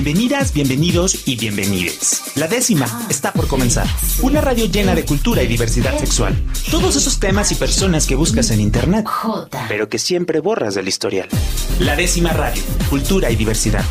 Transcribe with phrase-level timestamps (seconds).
[0.00, 2.36] Bienvenidas, bienvenidos y bienvenides.
[2.36, 3.88] La décima está por comenzar.
[4.22, 6.36] Una radio llena de cultura y diversidad sexual.
[6.70, 9.08] Todos esos temas y personas que buscas en internet,
[9.68, 11.28] pero que siempre borras del historial.
[11.80, 13.82] La décima radio, cultura y diversidad.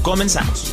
[0.00, 0.72] Comenzamos.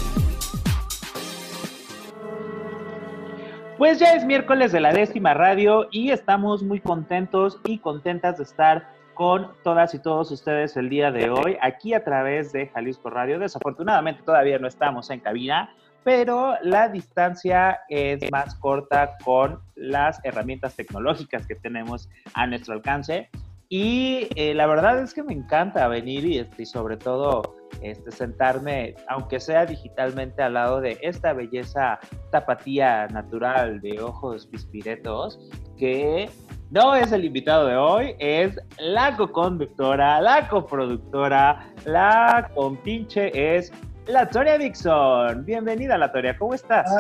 [3.80, 8.44] Pues ya es miércoles de la décima radio y estamos muy contentos y contentas de
[8.44, 13.10] estar con todas y todos ustedes el día de hoy aquí a través de Jalisco
[13.10, 13.40] Radio.
[13.40, 20.76] Desafortunadamente todavía no estamos en cabina, pero la distancia es más corta con las herramientas
[20.76, 23.30] tecnológicas que tenemos a nuestro alcance.
[23.70, 27.42] Y eh, la verdad es que me encanta venir y, este, y sobre todo
[27.82, 32.00] este, sentarme, aunque sea digitalmente, al lado de esta belleza
[32.32, 35.40] tapatía natural de ojos pispiretos
[35.78, 36.30] que
[36.72, 43.72] no es el invitado de hoy, es la co-conductora, la coproductora, la compinche es
[44.08, 45.46] la Toria Dixon.
[45.46, 46.92] Bienvenida, la Toria, ¿cómo estás?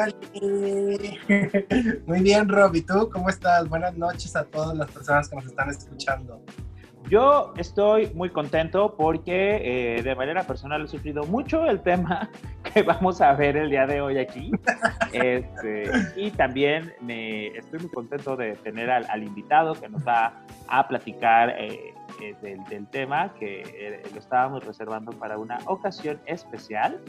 [2.05, 3.67] Muy bien, Rob, ¿y tú cómo estás?
[3.67, 6.41] Buenas noches a todas las personas que nos están escuchando.
[7.13, 12.27] Yo estoy muy contento porque eh, de manera personal he sufrido mucho el tema
[12.73, 14.49] que vamos a ver el día de hoy aquí.
[15.13, 20.33] Este, y también me, estoy muy contento de tener al, invitado que nos va
[20.67, 26.99] a platicar eh, eh, del, tema que lo estábamos reservando para una ocasión especial.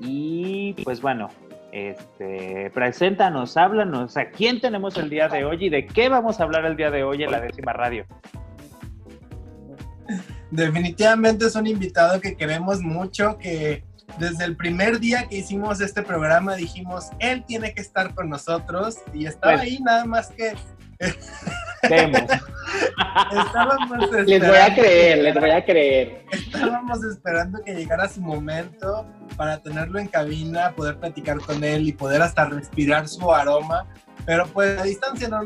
[0.00, 1.28] Y pues bueno,
[1.70, 6.42] este, preséntanos, háblanos, ¿a quién tenemos el día de hoy y de qué vamos a
[6.42, 8.04] hablar el día de hoy en la décima radio?
[10.52, 13.84] Definitivamente es un invitado que queremos mucho, que
[14.18, 18.98] desde el primer día que hicimos este programa dijimos, él tiene que estar con nosotros
[19.14, 20.54] y estaba pues, ahí nada más que...
[24.26, 26.24] les voy a creer, les voy a creer.
[26.30, 31.92] Estábamos esperando que llegara su momento para tenerlo en cabina, poder platicar con él y
[31.92, 33.88] poder hasta respirar su aroma.
[34.24, 35.42] Pero pues a distancia no,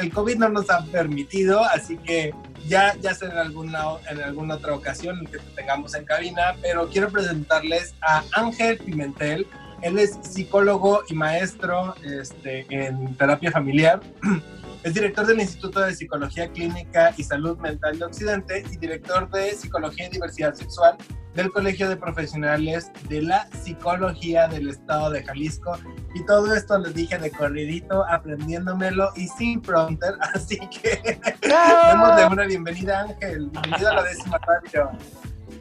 [0.00, 2.34] el COVID no nos ha permitido, así que
[2.66, 6.88] ya, ya será en alguna, en alguna otra ocasión que te tengamos en cabina, pero
[6.88, 9.46] quiero presentarles a Ángel Pimentel.
[9.82, 14.00] Él es psicólogo y maestro este, en terapia familiar.
[14.82, 19.50] Es director del Instituto de Psicología Clínica y Salud Mental de Occidente y director de
[19.50, 20.96] Psicología y Diversidad Sexual
[21.34, 25.76] del Colegio de Profesionales de la Psicología del Estado de Jalisco.
[26.14, 30.14] Y todo esto les dije de corridito, aprendiéndomelo y sin prompter.
[30.34, 33.50] Así que démosle una bienvenida, Ángel.
[33.50, 34.92] Bienvenido a la décima radio.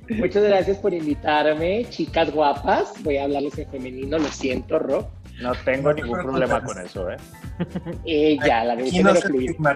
[0.09, 2.93] Muchas gracias por invitarme, chicas guapas.
[3.03, 5.18] Voy a hablarles en femenino, lo siento, Rob.
[5.41, 7.17] No tengo ningún problema con eso, ¿eh?
[8.05, 8.91] eh ya, la verdad.
[9.03, 9.71] no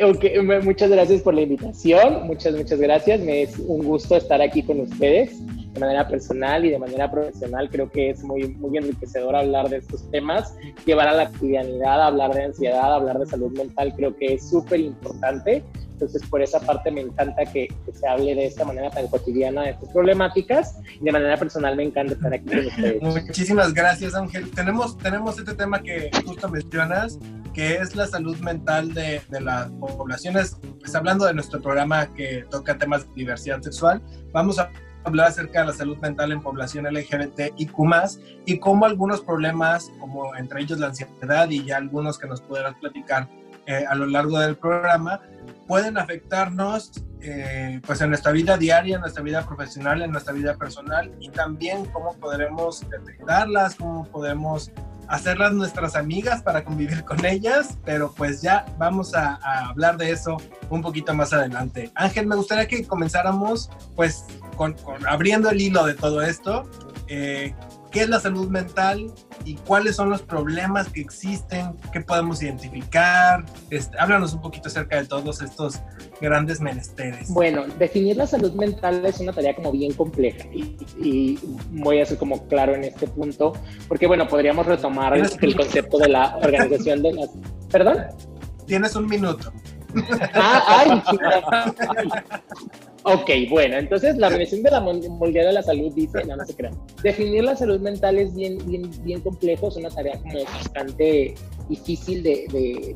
[0.10, 3.20] okay, muchas gracias por la invitación, muchas, muchas gracias.
[3.20, 5.40] Me es un gusto estar aquí con ustedes
[5.72, 7.68] de manera personal y de manera profesional.
[7.70, 10.54] Creo que es muy, muy enriquecedor hablar de estos temas,
[10.84, 14.80] llevar a la cotidianidad, hablar de ansiedad, hablar de salud mental, creo que es súper
[14.80, 15.64] importante
[16.00, 19.70] entonces, por esa parte me encanta que, se hable de esta manera tan cotidiana de
[19.72, 23.02] estas problemáticas y de manera personal me encanta estar aquí con ustedes.
[23.02, 24.50] Muchísimas gracias, Ángel.
[24.52, 27.18] Tenemos, tenemos este tema que justo mencionas,
[27.52, 30.56] que es la salud mental de, de las poblaciones.
[30.78, 34.00] Pues hablando de nuestro programa que toca temas de diversidad sexual,
[34.32, 34.70] vamos a
[35.04, 39.90] hablar acerca de la salud mental en población LGBT y más y cómo algunos problemas,
[39.98, 43.28] como entre ellos la ansiedad y ya algunos que nos podrás platicar
[43.66, 45.20] eh, a lo largo del programa,
[45.70, 50.56] pueden afectarnos eh, pues en nuestra vida diaria, en nuestra vida profesional, en nuestra vida
[50.56, 54.72] personal y también cómo podremos detectarlas, cómo podemos
[55.06, 59.36] hacerlas nuestras amigas para convivir con ellas, pero pues ya vamos a,
[59.68, 60.38] hablar de eso
[60.70, 61.92] un poquito más adelante.
[61.94, 64.24] Ángel, me gustaría que comenzáramos pues
[64.56, 64.74] con,
[65.06, 66.68] abriendo el hilo de todo esto.
[67.06, 67.54] Eh,
[67.92, 69.14] qué es la salud mental
[69.44, 73.44] y cuáles son los problemas que existen, qué podemos identificar.
[73.70, 75.80] Este, háblanos un poquito acerca de todos estos
[76.20, 77.30] grandes menesteres.
[77.30, 81.38] Bueno, definir la salud mental es una tarea como bien compleja y,
[81.70, 83.52] voy a ser como claro en este punto,
[83.88, 87.30] porque bueno, podríamos retomar el, concepto de la organización de las...
[87.70, 87.98] ¿Perdón?
[88.66, 89.52] Tienes un minuto.
[90.34, 91.02] Ah, ay,
[93.02, 96.54] Ok, bueno, entonces la Organización de la Mundial de la Salud dice, no, no se
[96.54, 101.34] crean, definir la salud mental es bien, bien, bien complejo, es una tarea como bastante
[101.68, 102.46] difícil de,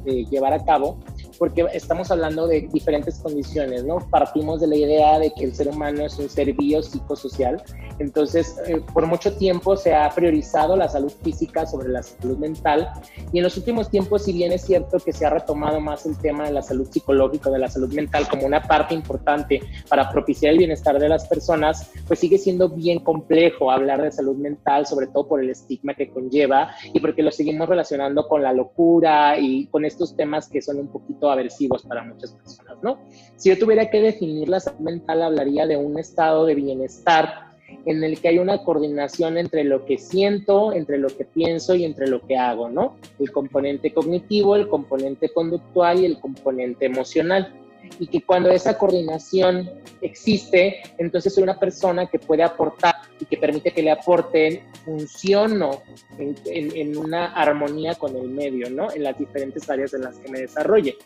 [0.04, 0.98] de, llevar a cabo,
[1.38, 3.98] porque estamos hablando de diferentes condiciones, ¿no?
[4.10, 7.62] Partimos de la idea de que el ser humano es un ser biopsicosocial,
[7.98, 12.90] entonces eh, por mucho tiempo se ha priorizado la salud física sobre la salud mental
[13.32, 16.19] y en los últimos tiempos, si bien es cierto que se ha retomado más el
[16.19, 20.52] tema de la salud psicológica, de la salud mental como una parte importante para propiciar
[20.52, 25.06] el bienestar de las personas, pues sigue siendo bien complejo hablar de salud mental, sobre
[25.06, 29.66] todo por el estigma que conlleva y porque lo seguimos relacionando con la locura y
[29.66, 32.98] con estos temas que son un poquito aversivos para muchas personas, ¿no?
[33.36, 37.44] Si yo tuviera que definir la salud mental, hablaría de un estado de bienestar
[37.86, 41.84] en el que hay una coordinación entre lo que siento, entre lo que pienso y
[41.84, 42.96] entre lo que hago, ¿no?
[43.18, 47.52] El componente cognitivo, el componente conductual y el componente emocional
[47.98, 49.70] y que cuando esa coordinación
[50.00, 55.82] existe, entonces soy una persona que puede aportar y que permite que le aporten funciono
[56.19, 58.90] en, en, una armonía con el medio, ¿no?
[58.92, 60.96] En las diferentes áreas en las que me desarrolle.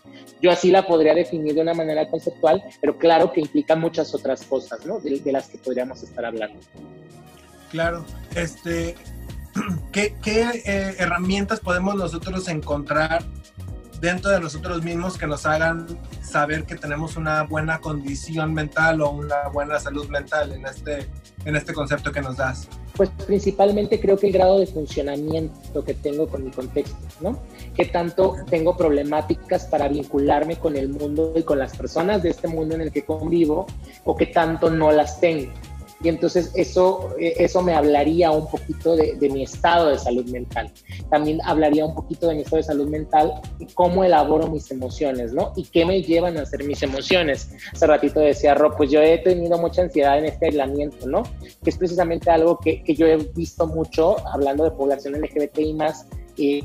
[0.40, 4.42] Yo así la podría definir de una manera conceptual, pero claro que implica muchas otras
[4.44, 4.98] cosas, ¿no?
[5.00, 6.58] De, las que podríamos estar hablando.
[7.70, 8.04] Claro,
[8.34, 8.94] este,
[9.92, 13.25] ¿qué, qué eh, herramientas podemos nosotros encontrar
[14.00, 15.86] dentro de nosotros mismos que nos hagan
[16.22, 21.08] saber que tenemos una buena condición mental o una buena salud mental en este,
[21.44, 22.68] en este concepto que nos das?
[22.96, 27.40] Pues principalmente creo que el grado de funcionamiento que tengo con mi contexto, ¿no?
[27.74, 32.48] Que tanto tengo problemáticas para vincularme con el mundo y con las personas de este
[32.48, 33.66] mundo en el que convivo
[34.04, 35.52] o que tanto no las tengo
[36.00, 40.72] y entonces eso, eh, eso me hablaría un poquito de, mi estado de salud mental.
[41.10, 45.32] También hablaría un poquito de mi estado de salud mental y cómo elaboro mis emociones,
[45.32, 45.52] ¿no?
[45.56, 47.50] Y qué me llevan a hacer mis emociones.
[47.72, 51.24] Hace ratito decía Rob, pues yo he tenido mucha ansiedad en este aislamiento, ¿no?
[51.64, 56.06] Que es precisamente algo que, que yo he visto mucho hablando de población LGBTI más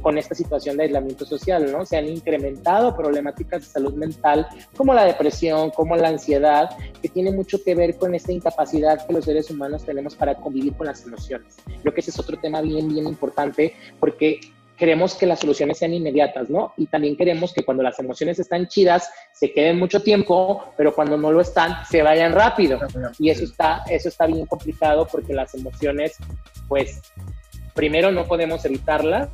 [0.02, 1.86] con esta situación de aislamiento social, ¿no?
[1.86, 6.70] Se han incrementado problemáticas de salud mental como la depresión, como la ansiedad,
[7.02, 10.74] que tiene mucho que ver con esta incapacidad que los seres humanos tenemos para convivir
[10.76, 11.58] con las emociones.
[11.82, 14.40] Creo que ese es otro tema bien, bien importante porque
[14.78, 16.74] queremos que las soluciones sean inmediatas, ¿no?
[16.78, 21.18] Y también queremos que cuando las emociones están chidas se queden mucho tiempo, pero cuando
[21.18, 22.80] no lo están se vayan rápido.
[23.20, 26.18] Y eso está, eso está bien complicado porque las emociones,
[26.68, 27.02] pues,
[27.74, 29.30] primero no podemos evitarlas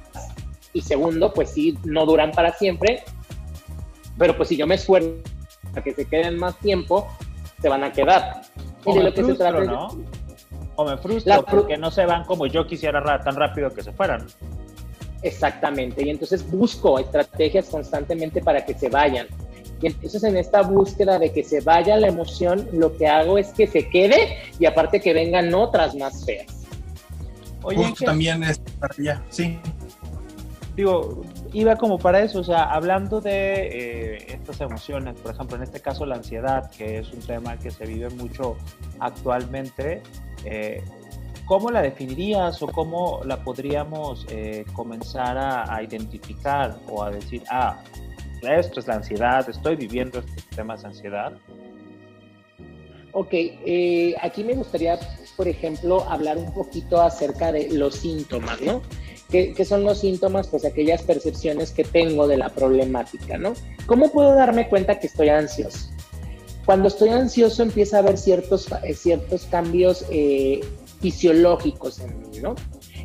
[0.74, 3.04] y segundo, pues sí, no duran para siempre,
[4.18, 5.16] pero pues si yo me esfuerzo
[5.76, 7.08] a que se queden más tiempo,
[7.62, 8.42] se van a quedar.
[8.86, 9.88] O me frustro, ¿no?
[10.76, 14.26] O me frustro porque no se van como yo quisiera tan rápido que se fueran.
[15.22, 19.28] Exactamente, y entonces busco estrategias constantemente para que se vayan.
[19.82, 23.50] Y entonces en esta búsqueda de que se vaya la emoción, lo que hago es
[23.54, 26.59] que se quede y aparte que vengan otras más feas.
[27.64, 29.60] Oye, también es para allá, sí.
[30.80, 35.64] Digo, iba como para eso, o sea, hablando de eh, estas emociones, por ejemplo, en
[35.64, 38.56] este caso la ansiedad, que es un tema que se vive mucho
[39.00, 40.02] actualmente,
[40.46, 40.82] eh,
[41.46, 47.84] ¿cómo la definirías o cómo la podríamos eh, comenzar a, identificar o a decir, ah,
[48.42, 51.34] esto es la ansiedad, estoy viviendo estos temas de ansiedad?
[53.12, 53.34] Ok,
[54.22, 54.98] aquí me gustaría
[55.40, 58.82] por ejemplo, hablar un poquito acerca de los síntomas, ¿no?
[59.30, 60.50] ¿Qué, son los síntomas?
[60.50, 63.54] Pues aquellas percepciones que tengo de la problemática, ¿no?
[63.86, 65.92] ¿Cómo puedo darme cuenta que estoy ansioso?
[66.66, 70.60] Cuando estoy ansioso empieza a haber ciertos, eh, ciertos cambios eh,
[71.00, 72.56] fisiológicos en mí, ¿no?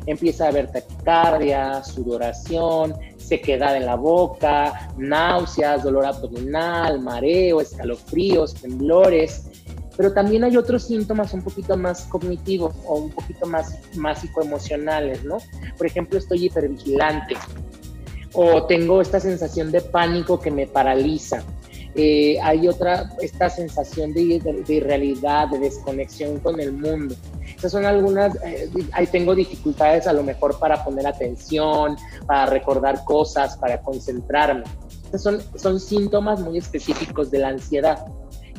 [0.05, 9.54] Empieza a haber taquicardia, sudoración, sequedad en la boca, náuseas, dolor abdominal, mareo, escalofríos, temblores,
[9.97, 15.23] pero también hay otros síntomas un poquito más cognitivos o un poquito más, más psicoemocionales,
[15.23, 15.37] ¿no?
[15.77, 17.35] Por ejemplo, estoy hipervigilante
[18.33, 21.43] o tengo esta sensación de pánico que me paraliza.
[21.97, 27.15] Eh, hay otra, esta sensación de, de, irrealidad, de desconexión con el mundo.
[27.57, 31.95] Esas son algunas, eh, ahí tengo dificultades a lo mejor para poner atención,
[32.27, 34.65] para recordar cosas, para concentrarme.
[35.05, 38.05] Estos son, son síntomas muy específicos de la ansiedad.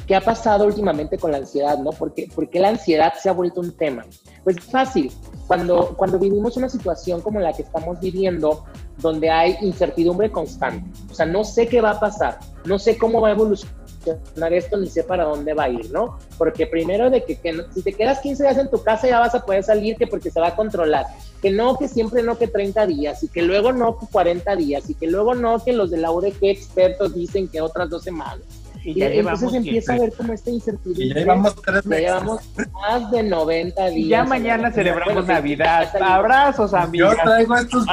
[0.06, 1.90] ¿Qué ha pasado últimamente con la ansiedad, no?
[1.90, 2.28] ¿Por qué,
[2.60, 4.06] la ansiedad se ha vuelto un tema?
[4.44, 5.10] Pues fácil.
[5.48, 8.64] Cuando, cuando vivimos una situación como la que estamos viviendo,
[8.98, 13.20] donde hay incertidumbre constante, o sea, no sé qué va a pasar, no sé cómo
[13.20, 16.18] va a evolucionar esto, ni sé para dónde va a ir, ¿no?
[16.38, 19.34] Porque primero de que, que si te quedas 15 días en tu casa ya vas
[19.34, 21.06] a poder salir, que porque se va a controlar,
[21.42, 24.88] que no, que siempre no, que 30 días, y que luego no, que 40 días,
[24.88, 28.65] y que luego no, que los de la UDG expertos dicen que otras dos semanas
[28.86, 31.04] Y, entonces empieza a ver como esta incertidumbre.
[31.04, 32.04] Y ya llevamos tres meses.
[32.04, 32.40] Ya llevamos
[32.72, 34.08] más de 90 días.
[34.08, 35.90] ya mañana celebramos Navidad.
[36.00, 37.16] Abrazos, amigos.
[37.16, 37.84] Yo traigo estos.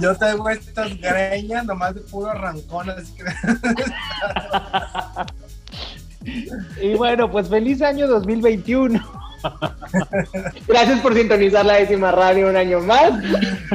[0.00, 2.90] yo traigo estas greñas nomás de puro rancón.
[2.90, 3.24] Así que...
[6.80, 9.02] y bueno, pues feliz año 2021.
[10.68, 13.12] Gracias por sintonizar la décima radio un año más.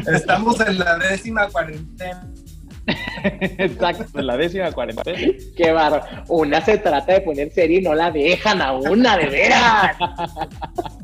[0.07, 2.25] Estamos en la décima cuarentena.
[3.57, 5.17] Exacto, en la décima cuarentena.
[5.55, 6.01] Qué barro.
[6.27, 9.95] Una se trata de poner serie y no la dejan a una, de veras.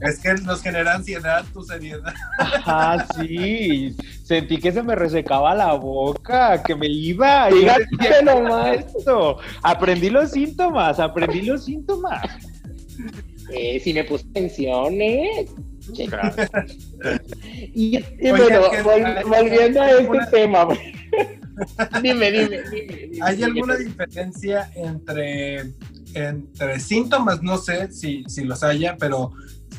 [0.01, 2.13] Es que nos genera ansiedad tu seriedad.
[2.39, 3.95] Ah, sí.
[4.23, 7.49] Sentí que se me resecaba la boca, que me iba.
[7.49, 8.77] Fíjate nomás.
[8.95, 9.37] Esto.
[9.63, 12.21] Aprendí los síntomas, aprendí los síntomas.
[13.51, 15.45] Eh, si me puse atención, ¿eh?
[17.73, 17.99] y,
[18.29, 18.59] bueno,
[19.27, 20.67] volviendo a este tema.
[22.01, 25.73] Dime, dime, dime, ¿Hay alguna diferencia entre,
[26.13, 27.41] entre síntomas?
[27.41, 29.31] No sé si, si los haya, pero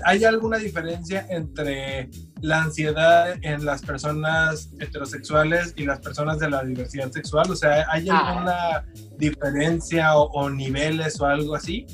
[0.04, 6.64] ¿hay alguna diferencia entre la ansiedad en las personas heterosexuales y las personas de la
[6.64, 7.50] diversidad sexual?
[7.50, 8.28] O sea, ¿hay ah.
[8.28, 8.84] alguna
[9.18, 11.86] diferencia o niveles o algo así?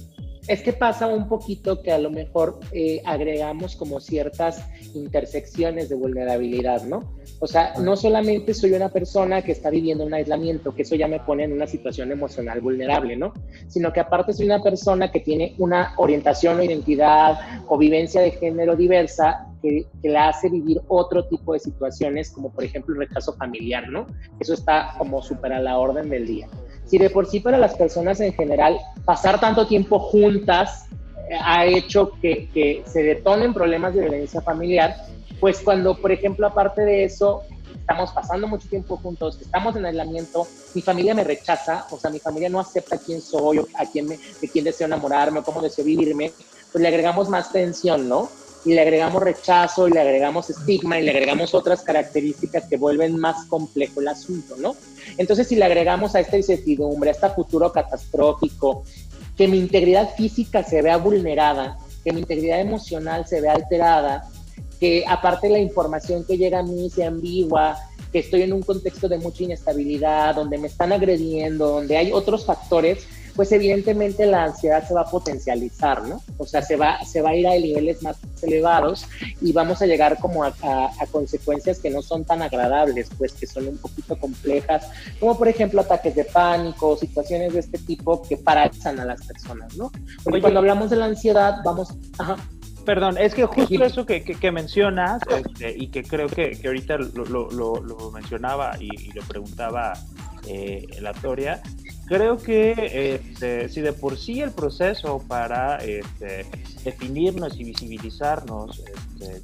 [0.48, 4.60] Es que pasa un poquito que a lo mejor eh, agregamos como ciertas
[4.92, 7.14] intersecciones de vulnerabilidad, ¿no?
[7.38, 11.06] O sea, no solamente soy una persona que está viviendo un aislamiento, que eso ya
[11.06, 13.32] me pone en una situación emocional vulnerable, ¿no?
[13.68, 18.32] Sino que aparte soy una persona que tiene una orientación o identidad o vivencia de
[18.32, 23.06] género diversa que, que, la hace vivir otro tipo de situaciones, como por ejemplo el
[23.06, 24.06] rechazo familiar, ¿no?
[24.40, 26.48] Eso está como súper a la orden del día
[26.86, 30.86] si de por sí para las personas en general pasar tanto tiempo juntas
[31.28, 34.96] eh, ha hecho que, que, se detonen problemas de violencia familiar,
[35.40, 37.42] pues cuando, por ejemplo, aparte de eso,
[37.74, 42.18] estamos pasando mucho tiempo juntos, estamos en aislamiento, mi familia me rechaza, o sea, mi
[42.18, 45.60] familia no acepta quién soy, o a quién, me, de quién deseo enamorarme, o cómo
[45.60, 46.32] deseo vivirme,
[46.70, 48.28] pues le agregamos más tensión, ¿no?
[48.64, 53.18] Y le agregamos rechazo y le agregamos estigma y le agregamos otras características que vuelven
[53.18, 54.76] más complejo el asunto, ¿no?
[55.18, 58.84] Entonces, si le agregamos a esta incertidumbre, a este futuro catastrófico,
[59.36, 64.28] que mi integridad física se vea vulnerada, que mi integridad emocional se vea alterada,
[64.78, 67.78] que aparte la información que llega a mí sea ambigua,
[68.12, 72.44] que estoy en un contexto de mucha inestabilidad, donde me están agrediendo, donde hay otros
[72.44, 76.20] factores, pues evidentemente la ansiedad se va a potencializar, ¿no?
[76.38, 79.06] O sea, se va, se va a ir a niveles más elevados
[79.40, 80.52] y vamos a llegar como a,
[81.10, 84.88] consecuencias que no son tan agradables, pues que son un poquito complejas,
[85.20, 89.76] como por ejemplo ataques de pánico, situaciones de este tipo que paralizan a las personas,
[89.76, 89.90] ¿no?
[90.24, 91.94] Porque cuando hablamos de la ansiedad, vamos...
[92.18, 92.36] Ajá.
[92.84, 96.98] Perdón, es que justo eso que, que, mencionas este, y que creo que, que ahorita
[96.98, 99.92] lo, lo, lo, mencionaba y, y, lo preguntaba
[100.48, 101.62] eh, la Toria,
[102.06, 106.46] creo que este, si de por sí el proceso para este,
[106.84, 108.82] definirnos y visibilizarnos
[109.18, 109.42] este,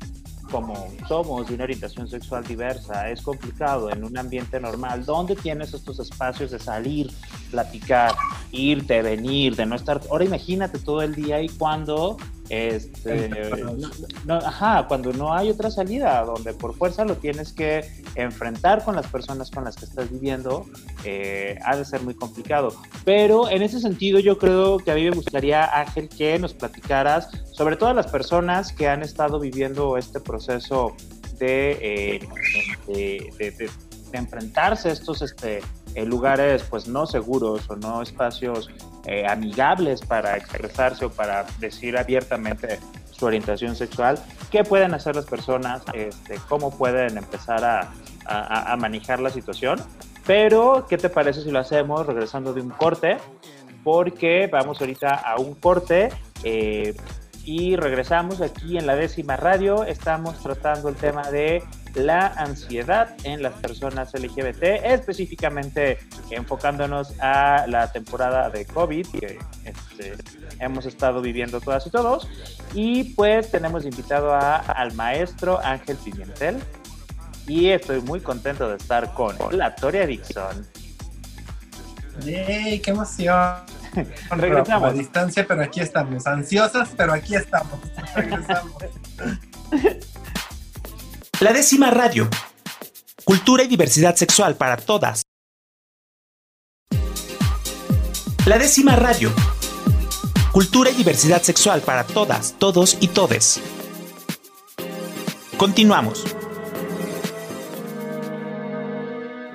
[0.51, 5.75] como somos de una orientación sexual diversa es complicado en un ambiente normal donde tienes
[5.75, 7.11] estos espacios de salir,
[7.51, 8.15] platicar,
[8.51, 10.01] irte, venir, de no estar.
[10.11, 12.17] Ahora imagínate todo el día y cuando
[12.51, 13.31] este,
[14.25, 18.97] no, ajá, cuando no hay otra salida, donde por fuerza lo tienes que enfrentar con
[18.97, 20.65] las personas con las que estás viviendo,
[21.05, 22.75] eh, ha de ser muy complicado.
[23.05, 27.29] Pero en ese sentido yo creo que a mí me gustaría, Ángel, que nos platicaras
[27.53, 30.95] sobre todas las personas que han estado viviendo este proceso
[31.39, 32.29] de, eh,
[32.87, 33.71] de,
[34.13, 35.61] enfrentarse a estos este,
[35.95, 38.71] eh, lugares pues no seguros o no espacios
[39.07, 42.79] eh, amigables para expresarse o para decir abiertamente
[43.11, 44.19] su orientación sexual,
[44.51, 47.91] qué pueden hacer las personas, este, cómo pueden empezar a,
[48.29, 49.81] a, manejar la situación.
[50.27, 53.17] Pero, ¿qué te parece si lo hacemos regresando de un corte?
[53.83, 56.11] Porque vamos ahorita a un corte
[56.45, 56.95] eh,
[57.45, 59.85] y regresamos aquí en la décima radio.
[59.85, 61.63] Estamos tratando el tema de
[61.99, 65.99] la ansiedad en las personas LGBT, específicamente
[66.31, 70.17] enfocándonos a la temporada de COVID que este,
[70.61, 72.29] hemos estado viviendo todas y todos.
[72.75, 76.57] Y pues tenemos invitado a, al maestro Ángel Pimentel.
[77.47, 80.67] Y estoy muy contento de estar con la Toria Dixon.
[82.25, 82.81] ¡Yay!
[82.81, 83.55] ¡Qué emoción!
[84.31, 84.91] Regresamos.
[84.91, 86.27] A distancia, pero aquí estamos.
[86.27, 87.79] Ansiosas, pero aquí estamos.
[88.15, 88.75] Regresamos.
[91.41, 92.29] La décima radio.
[93.23, 95.23] Cultura y diversidad sexual para todas.
[98.45, 99.31] La décima radio.
[100.51, 103.63] Cultura y diversidad sexual para todas, todos y todes.
[105.57, 106.25] Continuamos.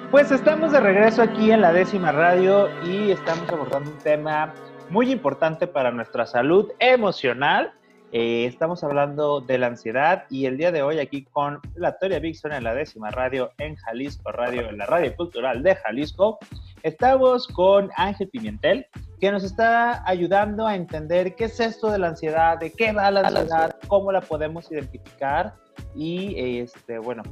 [0.10, 4.54] Pues estamos de regreso aquí en la décima radio y estamos abordando un tema
[4.90, 7.74] muy importante para nuestra salud emocional.
[8.16, 12.20] Eh, estamos hablando de la ansiedad y el día de hoy aquí con la Toria
[12.20, 16.38] Vixon en la décima radio en Jalisco Radio, en la radio cultural de Jalisco.
[16.84, 18.86] Estamos con Ángel Pimentel,
[19.20, 23.10] que nos está ayudando a entender qué es esto de la ansiedad, de qué va
[23.10, 25.56] la ansiedad, cómo la podemos identificar
[25.96, 27.24] y este, bueno,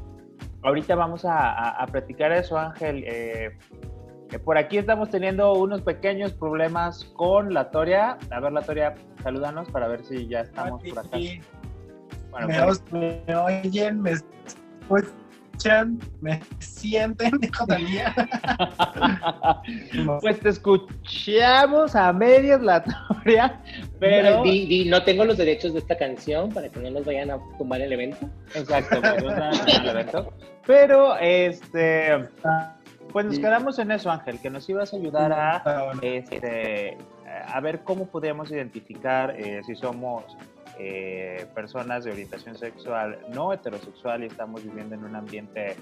[0.63, 3.03] ahorita vamos a, platicar eso, Ángel.
[3.05, 3.55] Eh,
[4.39, 8.17] por aquí estamos teniendo unos pequeños problemas con la Toria.
[8.29, 11.17] A ver, la Toria, salúdanos para ver si ya estamos por acá.
[12.31, 18.15] Bueno, me, pues, me, oyen, me escuchan, me sienten, dijo Talía.
[20.21, 23.61] pues te escuchamos a medias la Toria,
[23.99, 24.43] pero...
[24.85, 27.91] no tengo los derechos de esta canción para que no nos vayan a tumbar el
[27.91, 28.29] evento.
[28.55, 30.33] Exacto, pues, el evento.
[30.65, 32.29] Pero, este...
[33.11, 36.97] Pues nos quedamos en eso, Ángel, que nos ibas a ayudar a, este,
[37.47, 40.23] a ver cómo podemos identificar eh, si somos
[40.79, 45.75] eh, personas de orientación sexual no heterosexual y estamos viviendo en un ambiente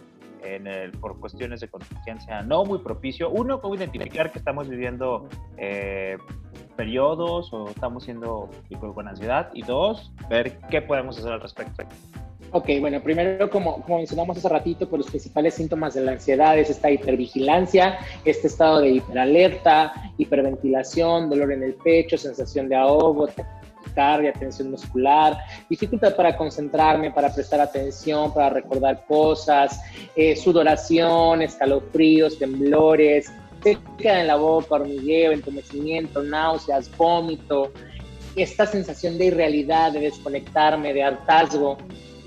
[0.44, 3.30] en el, por cuestiones de contingencia no muy propicio.
[3.30, 6.18] Uno, cómo identificar que estamos viviendo eh,
[6.76, 8.50] periodos o estamos siendo
[8.96, 9.50] con ansiedad.
[9.54, 11.84] Y dos, ver qué podemos hacer al respecto.
[12.52, 16.58] Ok, bueno, primero, como, como, mencionamos hace ratito, pues los principales síntomas de la ansiedad
[16.58, 23.28] es esta hipervigilancia, este estado de hiperalerta, hiperventilación, dolor en el pecho, sensación de ahogo,
[23.28, 25.38] taquicardia, tensión muscular,
[25.70, 29.80] dificultad para concentrarme, para prestar atención, para recordar cosas,
[30.16, 37.72] eh, sudoración, escalofríos, temblores, seca en la boca, hormigueo, entumecimiento, náuseas, vómito,
[38.36, 41.78] esta sensación de irrealidad, de desconectarme, de hartazgo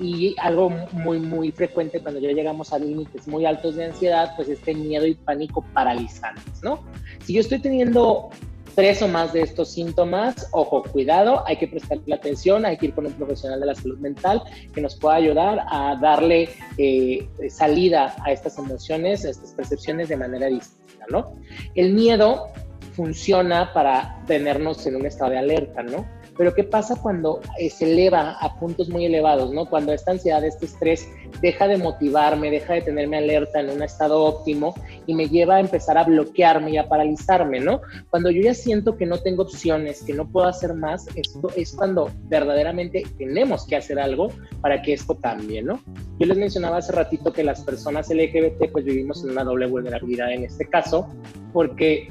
[0.03, 4.49] y algo muy, muy frecuente cuando ya llegamos a límites muy altos de ansiedad, pues
[4.49, 6.81] este miedo y pánico paralizantes, ¿no?
[7.25, 8.31] Si yo estoy teniendo
[8.75, 12.95] tres o más de estos síntomas, ojo, cuidado, hay que prestarle atención, hay que ir
[12.95, 14.43] con un profesional de la salud mental
[14.75, 20.17] que nos pueda ayudar a darle eh, salida a estas emociones, a estas percepciones de
[20.17, 21.37] manera distinta, ¿no?
[21.75, 22.49] El miedo
[22.95, 26.07] funciona para tenernos en un estado de alerta, ¿no?
[26.37, 29.67] Pero ¿qué pasa cuando eh, se eleva a puntos muy elevados, ¿no?
[29.67, 31.09] Cuando esta ansiedad, este estrés
[31.41, 34.75] deja de motivarme, deja de tenerme alerta en un estado óptimo
[35.07, 37.81] y me lleva a empezar a bloquearme y a paralizarme, ¿no?
[38.11, 41.73] Cuando yo ya siento que no tengo opciones, que no puedo hacer más, esto es
[41.73, 44.29] cuando verdaderamente tenemos que hacer algo
[44.61, 45.81] para que esto cambie, ¿no?
[46.19, 50.33] Yo les mencionaba hace ratito que las personas LGBT pues vivimos en una doble vulnerabilidad
[50.33, 51.09] en este caso,
[51.53, 52.09] porque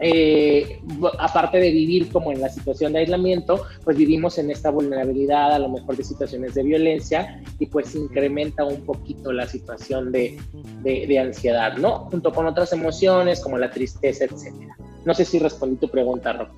[0.00, 0.80] eh,
[1.18, 5.58] aparte de vivir como en la situación de aislamiento, pues vivimos en esta vulnerabilidad, a
[5.58, 10.38] lo mejor de situaciones de violencia, y pues incrementa un poquito la situación de,
[10.82, 12.00] de, ansiedad, ¿no?
[12.10, 14.76] Junto con otras emociones como la tristeza, etcétera.
[15.04, 16.48] No sé si respondí tu pregunta, Rob.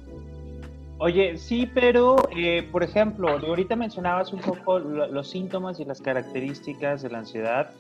[0.98, 7.00] Oye, sí, pero eh, por ejemplo, ahorita mencionabas un poco los síntomas y las características
[7.00, 7.70] de la ansiedad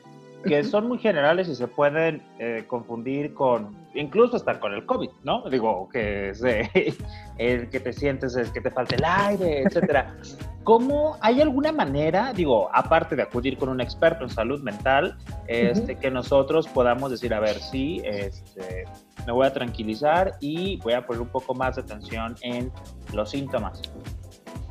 [0.44, 5.10] que son muy generales y se pueden eh, confundir con, incluso hasta con el COVID,
[5.22, 5.48] ¿no?
[5.50, 6.42] Digo, que es
[7.38, 10.16] el que te sientes, es que te falta el aire, etcétera.
[10.64, 15.96] ¿Cómo hay alguna manera, digo, aparte de acudir con un experto en salud mental, este,
[15.96, 18.84] que nosotros podamos decir, a ver, sí, este,
[19.26, 22.70] me voy a tranquilizar y voy a poner un poco más de atención en
[23.12, 23.80] los síntomas?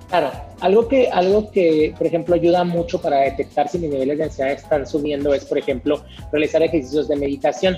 [0.09, 4.23] Claro, algo que, algo que, por ejemplo, ayuda mucho para detectar si mis niveles de
[4.23, 7.77] ansiedad están subiendo es, por ejemplo, realizar ejercicios de meditación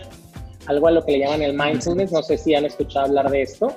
[0.71, 3.43] algo a lo que le llaman el mindfulness, no sé si han escuchado hablar de
[3.43, 3.73] esto.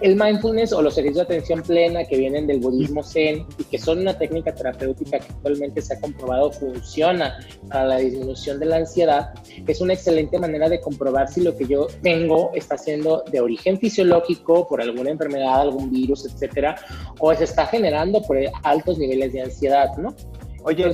[0.00, 3.78] El mindfulness o los ejercicios de atención plena que vienen del budismo zen y que
[3.78, 8.76] son una técnica terapéutica que actualmente se ha comprobado funciona para la disminución de la
[8.76, 9.34] ansiedad,
[9.66, 13.78] es una excelente manera de comprobar si lo que yo tengo está siendo de origen
[13.78, 16.76] fisiológico por alguna enfermedad, algún virus, etcétera,
[17.18, 20.14] o se está generando por altos niveles de ansiedad, ¿no?
[20.64, 20.90] Oye,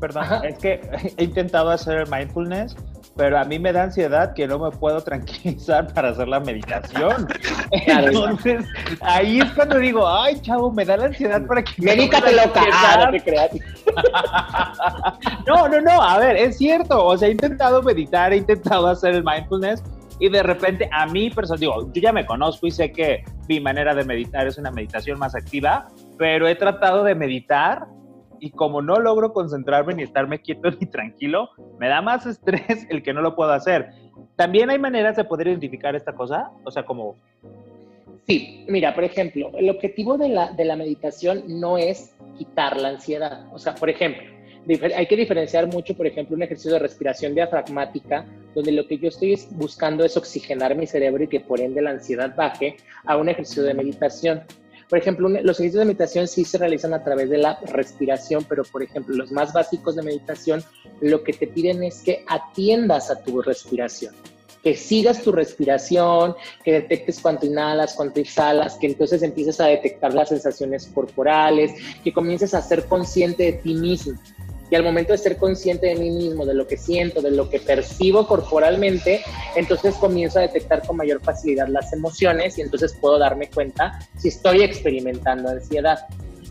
[0.00, 0.80] perdón, es que
[1.16, 2.76] he intentado hacer el mindfulness
[3.16, 7.28] pero a mí me da ansiedad que no me puedo tranquilizar para hacer la meditación.
[7.70, 8.64] Entonces,
[9.00, 11.82] ahí es cuando digo, ay, chavo, me da la ansiedad para que...
[11.82, 13.50] Medícate loca, ah, no te creas.
[15.46, 19.14] no, no, no, a ver, es cierto, o sea, he intentado meditar, he intentado hacer
[19.14, 19.82] el mindfulness
[20.18, 23.60] y de repente a mí, personal, digo, yo ya me conozco y sé que mi
[23.60, 27.86] manera de meditar es una meditación más activa, pero he tratado de meditar
[28.44, 33.02] y como no logro concentrarme ni estarme quieto ni tranquilo, me da más estrés el
[33.02, 33.88] que no lo puedo hacer.
[34.36, 36.50] ¿También hay maneras de poder identificar esta cosa?
[36.62, 37.16] O sea, como...
[38.26, 42.88] Sí, mira, por ejemplo, el objetivo de la, de la meditación no es quitar la
[42.88, 43.46] ansiedad.
[43.54, 44.24] O sea, por ejemplo,
[44.94, 49.08] hay que diferenciar mucho, por ejemplo, un ejercicio de respiración diafragmática, donde lo que yo
[49.08, 52.76] estoy buscando es oxigenar mi cerebro y que por ende la ansiedad baje,
[53.06, 54.42] a un ejercicio de meditación.
[54.94, 58.62] Por ejemplo, los ejercicios de meditación sí se realizan a través de la respiración, pero
[58.62, 60.62] por ejemplo, los más básicos de meditación,
[61.00, 64.14] lo que te piden es que atiendas a tu respiración
[64.62, 70.14] que sigas tu respiración, que detectes cuánto inhalas, cuánto exhalas, que entonces empieces a detectar
[70.14, 74.18] las sensaciones corporales, que comiences a ser consciente de ti mismo.
[74.74, 77.48] Y al momento de ser consciente de mí mismo, de lo que siento, de lo
[77.48, 79.22] que percibo corporalmente,
[79.54, 84.26] entonces comienzo a detectar con mayor facilidad las emociones y entonces puedo darme cuenta si
[84.26, 86.08] estoy experimentando ansiedad.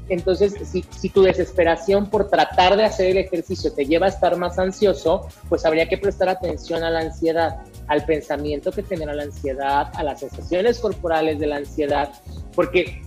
[0.08, 4.38] Entonces, si, si, tu desesperación por tratar de hacer el ejercicio te lleva a estar
[4.38, 7.58] más ansioso, pues habría que prestar atención a la ansiedad,
[7.88, 12.14] al pensamiento que genera la ansiedad, a las sensaciones corporales de la ansiedad,
[12.56, 13.02] porque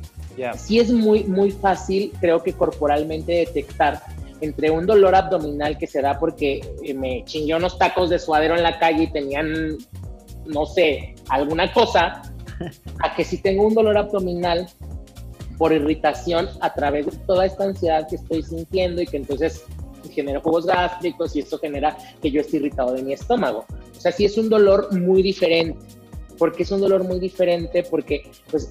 [0.59, 4.03] sí es muy, muy fácil, creo que corporalmente detectar
[4.41, 8.57] entre un dolor abdominal que se da porque eh, me chingué unos tacos de suadero
[8.57, 9.77] en la calle y tenían,
[10.47, 12.23] no sé, alguna cosa,
[13.03, 14.67] a que si tengo un dolor abdominal
[15.59, 19.65] por irritación a través de toda esta ansiedad que estoy sintiendo y que entonces
[20.11, 23.65] genera jugos gástricos y esto genera que yo esté irritado de mi estómago.
[23.97, 25.79] O sea, sí es un dolor muy diferente.
[26.39, 27.83] ¿Por qué es un dolor muy diferente?
[27.83, 28.71] Porque pues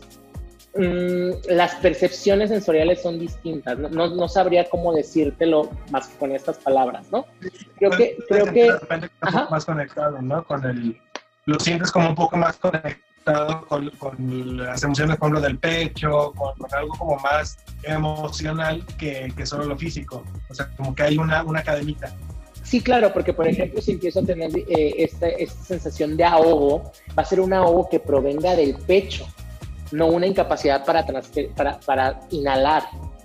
[0.76, 3.78] Mm, las percepciones sensoriales son distintas.
[3.78, 7.26] No, no, sabría cómo decírtelo más con estas palabras, ¿no?
[7.78, 8.70] Creo que, creo que...
[9.50, 10.44] más conectado, ¿no?
[10.44, 11.00] Con el...
[11.46, 16.34] Lo sientes como un poco más conectado con, con las emociones, por ejemplo, del pecho,
[16.34, 20.26] con, algo como más emocional que, que, solo lo físico.
[20.50, 22.14] O sea, como que hay una, una cadenita.
[22.64, 26.92] Sí, claro, porque por ejemplo, si empiezo a tener eh, esta, esta sensación de ahogo,
[27.18, 29.26] va a ser un ahogo que provenga del pecho
[29.92, 31.06] no una incapacidad para,
[31.56, 32.84] para, para inhalar,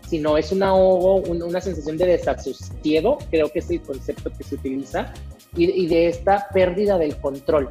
[0.09, 4.57] sino es un ahogo, una sensación de desasosiego, creo que es el concepto que se
[4.57, 5.12] utiliza,
[5.57, 7.70] y, de esta pérdida del control.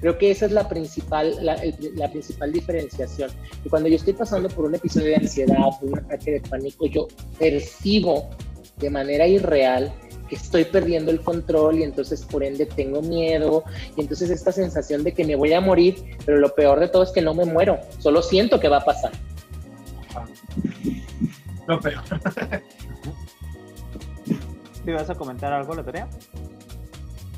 [0.00, 1.56] Creo que esa es la principal, la,
[1.94, 3.30] la, principal diferenciación.
[3.64, 7.08] Y cuando yo estoy pasando por un episodio de ansiedad, un ataque de pánico, yo
[7.38, 8.28] percibo
[8.76, 9.92] de manera irreal
[10.34, 13.64] que estoy perdiendo el control y entonces por ende tengo miedo
[13.96, 17.02] y entonces esta sensación de que me voy a morir, pero lo peor de todo
[17.02, 19.12] es que no me muero, solo siento que va a pasar.
[21.66, 22.02] Lo peor.
[24.84, 26.08] ¿Te vas a comentar algo, la tarea?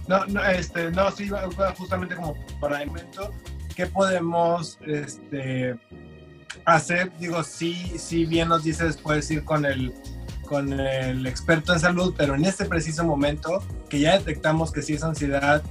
[0.08, 1.28] No, no, este, no, sí,
[1.76, 3.32] justamente como para el momento,
[3.74, 5.76] ¿qué podemos este,
[6.64, 7.12] hacer?
[7.18, 9.94] Digo, sí, sí, bien nos dices, puedes ir con el
[10.46, 14.94] con el experto en salud, pero en este preciso momento que ya detectamos que sí
[14.94, 15.62] es ansiedad,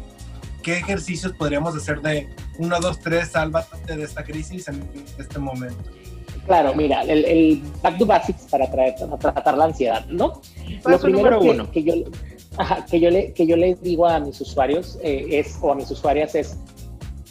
[0.62, 5.84] ¿qué ejercicios podríamos hacer de 1, 2, 3, sálvate de esta crisis en este momento?
[6.46, 10.42] Claro, mira, el, back to basics para, tratar la ansiedad, ¿no?
[10.86, 11.94] Lo primero que, que, yo,
[12.90, 15.90] que, yo le, que yo les digo a mis usuarios eh, es, o a mis
[15.90, 16.58] usuarias es,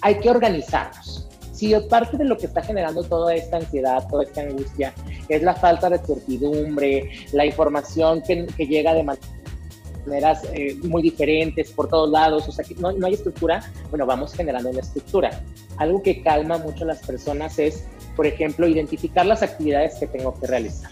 [0.01, 1.24] hay que organizarnos.
[1.55, 4.93] Si parte de lo que está generando toda esta ansiedad, toda esta angustia,
[5.29, 11.89] es la falta de certidumbre, la información que, llega de maneras eh, muy diferentes por
[11.89, 15.43] todos lados, o sea, que no, no, hay estructura, bueno, vamos generando una estructura.
[15.77, 17.85] Algo que calma mucho a las personas es,
[18.17, 20.91] por ejemplo, identificar las actividades que tengo que realizar,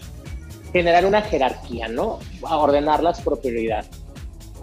[0.71, 2.19] generar una jerarquía, ¿no?
[2.41, 3.85] ordenarlas por prioridad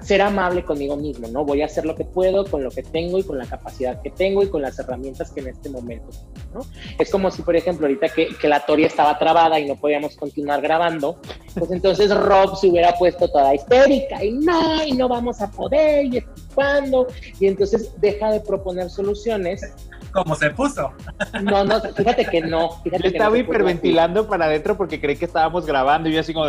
[0.02, 1.44] ser amable conmigo mismo, ¿no?
[1.44, 4.10] Voy a hacer lo que puedo con lo que tengo y con la capacidad que
[4.10, 6.08] tengo y con las herramientas que en este momento,
[6.54, 6.60] ¿no?
[6.98, 10.16] Es como si, por ejemplo, ahorita que, que la Toria estaba trabada y no podíamos
[10.16, 11.18] continuar grabando,
[11.54, 16.06] pues entonces Rob se hubiera puesto toda histérica y no, y no vamos a poder,
[16.06, 17.06] y cuándo,
[17.38, 19.62] y entonces deja de proponer soluciones
[20.12, 20.92] como se puso.
[21.42, 22.70] No, no, fíjate que no.
[22.82, 26.46] Fíjate estaba hiperventilando para adentro porque creí que estábamos grabando y yo así como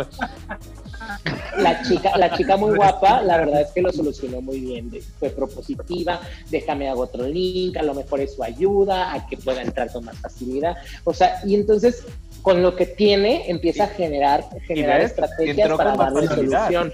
[1.58, 4.90] la chica, la chica muy guapa, la verdad es que lo solucionó muy bien.
[5.18, 6.20] Fue propositiva,
[6.50, 10.18] déjame hago otro link, a lo mejor eso ayuda a que pueda entrar con más
[10.18, 10.76] facilidad.
[11.04, 12.04] O sea, y entonces
[12.42, 16.92] con lo que tiene empieza a generar, generar estrategias para darle solución.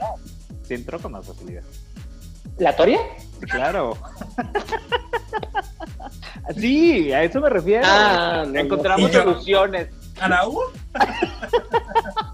[0.62, 1.62] Sí, entró con más facilidad.
[2.58, 2.98] ¿La Toria?
[3.40, 3.96] Claro.
[6.56, 7.84] sí, a eso me refiero.
[7.86, 9.88] Ah, Encontramos soluciones.
[10.20, 10.58] ¿Anaú?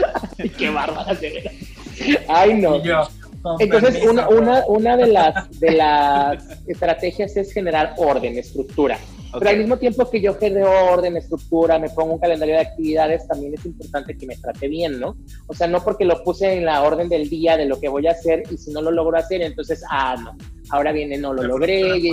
[0.58, 1.16] Qué bárbara
[2.28, 2.80] Ay, no.
[3.58, 8.98] Entonces, una, una, una de, las, de las estrategias es generar orden, estructura.
[9.38, 13.26] Pero al mismo tiempo que yo genero orden, estructura, me pongo un calendario de actividades,
[13.26, 15.16] también es importante que me trate bien, ¿no?
[15.46, 18.06] O sea, no porque lo puse en la orden del día de lo que voy
[18.06, 20.36] a hacer y si no lo logro hacer, entonces, ah, no,
[20.70, 22.10] ahora viene no lo logré y,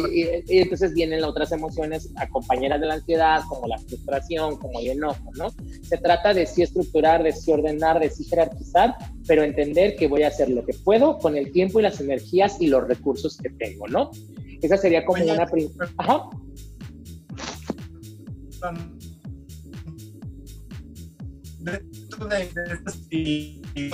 [0.48, 5.50] entonces vienen otras emociones acompañadas de la ansiedad, como la frustración, como el enojo, ¿no?
[5.82, 8.96] Se trata de sí estructurar, de sí ordenar, de sí jerarquizar,
[9.28, 12.62] pero entender que voy a hacer lo que puedo con el tiempo y las energías
[12.62, 14.12] y los recursos que tengo, ¿no?
[14.62, 15.48] Esa sería como una...
[15.98, 16.30] Ajá.
[21.60, 22.50] Dentro de,
[23.12, 23.92] y, y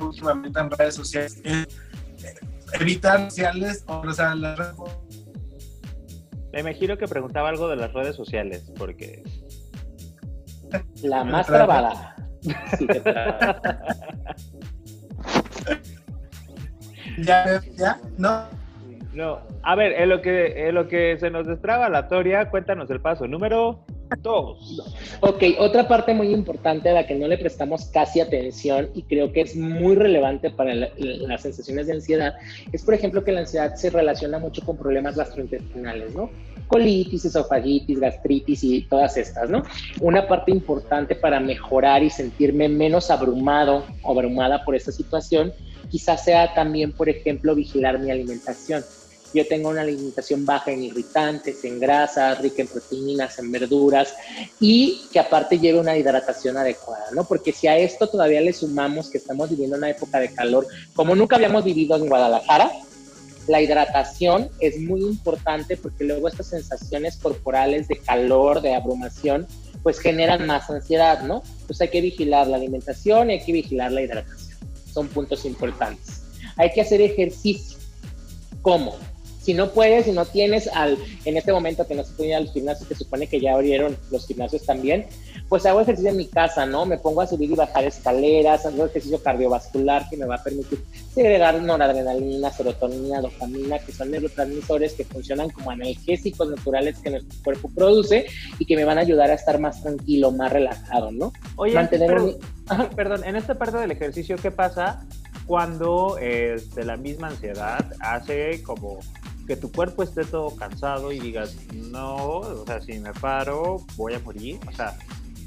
[0.00, 1.42] últimamente en redes sociales,
[2.72, 4.74] evitar sociales o, sea, las redes
[6.52, 9.22] Me imagino que preguntaba algo de las redes sociales, porque...
[11.02, 12.16] La más trabada.
[17.18, 18.65] ya, ya, no.
[19.16, 22.90] No, a ver, en lo que, en lo que se nos destraba la Toria, cuéntanos
[22.90, 23.80] el paso número
[24.20, 24.78] dos.
[25.20, 29.32] Ok, otra parte muy importante a la que no le prestamos casi atención y creo
[29.32, 32.34] que es muy relevante para las sensaciones de ansiedad
[32.72, 36.28] es, por ejemplo, que la ansiedad se relaciona mucho con problemas gastrointestinales, ¿no?
[36.66, 39.62] Colitis, esofagitis, gastritis y todas estas, ¿no?
[40.02, 45.54] Una parte importante para mejorar y sentirme menos abrumado o abrumada por esta situación
[45.90, 48.82] quizás sea también, por ejemplo, vigilar mi alimentación
[49.36, 54.14] yo tengo una alimentación baja en irritantes, en grasas, rica en proteínas, en verduras
[54.58, 57.24] y que aparte lleve una hidratación adecuada, ¿no?
[57.24, 61.14] Porque si a esto todavía le sumamos que estamos viviendo una época de calor como
[61.14, 62.72] nunca habíamos vivido en Guadalajara,
[63.46, 69.46] la hidratación es muy importante porque luego estas sensaciones corporales de calor, de abrumación,
[69.82, 71.42] pues generan más ansiedad, ¿no?
[71.66, 74.58] Pues hay que vigilar la alimentación y hay que vigilar la hidratación.
[74.92, 76.22] Son puntos importantes.
[76.56, 77.78] Hay que hacer ejercicio.
[78.62, 78.96] ¿Cómo?
[79.46, 82.34] Si no puedes, si no tienes al, en este momento que no se puede ir
[82.34, 85.06] a los gimnasios, que supone que ya abrieron los gimnasios también,
[85.48, 86.84] pues hago ejercicio en mi casa, ¿no?
[86.84, 90.80] Me pongo a subir y bajar escaleras, hago ejercicio cardiovascular que me va a permitir
[91.14, 97.70] segregar noradrenalina, serotonina, dopamina, que son neurotransmisores que funcionan como analgésicos naturales que nuestro cuerpo
[97.72, 98.26] produce
[98.58, 101.32] y que me van a ayudar a estar más tranquilo, más relajado, ¿no?
[101.54, 102.36] Oye, Mantener
[102.96, 105.06] perdón, en esta parte del ejercicio, ¿qué pasa
[105.46, 108.98] cuando este, la misma ansiedad hace como
[109.46, 114.14] que tu cuerpo esté todo cansado y digas, no, o sea, si me paro, voy
[114.14, 114.58] a morir.
[114.66, 114.96] O sea,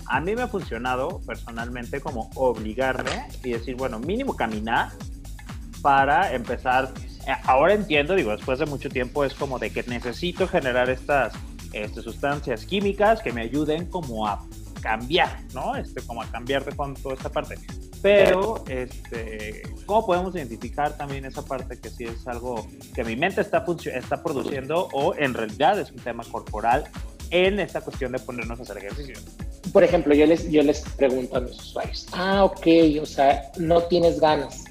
[0.07, 4.91] a mí me ha funcionado personalmente como obligarme y decir, bueno, mínimo caminar
[5.81, 6.93] para empezar.
[7.27, 11.33] Eh, ahora entiendo, digo, después de mucho tiempo es como de que necesito generar estas,
[11.73, 14.45] estas sustancias químicas que me ayuden como a
[14.81, 15.75] cambiar, ¿no?
[15.75, 17.55] Este, como a cambiar de con toda esta parte.
[18.01, 23.41] Pero, este, ¿cómo podemos identificar también esa parte que sí es algo que mi mente
[23.41, 26.85] está, está produciendo o en realidad es un tema corporal
[27.31, 29.15] en esta cuestión de ponernos a hacer ejercicio?
[29.73, 32.67] Por ejemplo, yo les, yo les pregunto a mis usuarios, ah, ok,
[33.01, 34.63] o sea, no tienes ganas,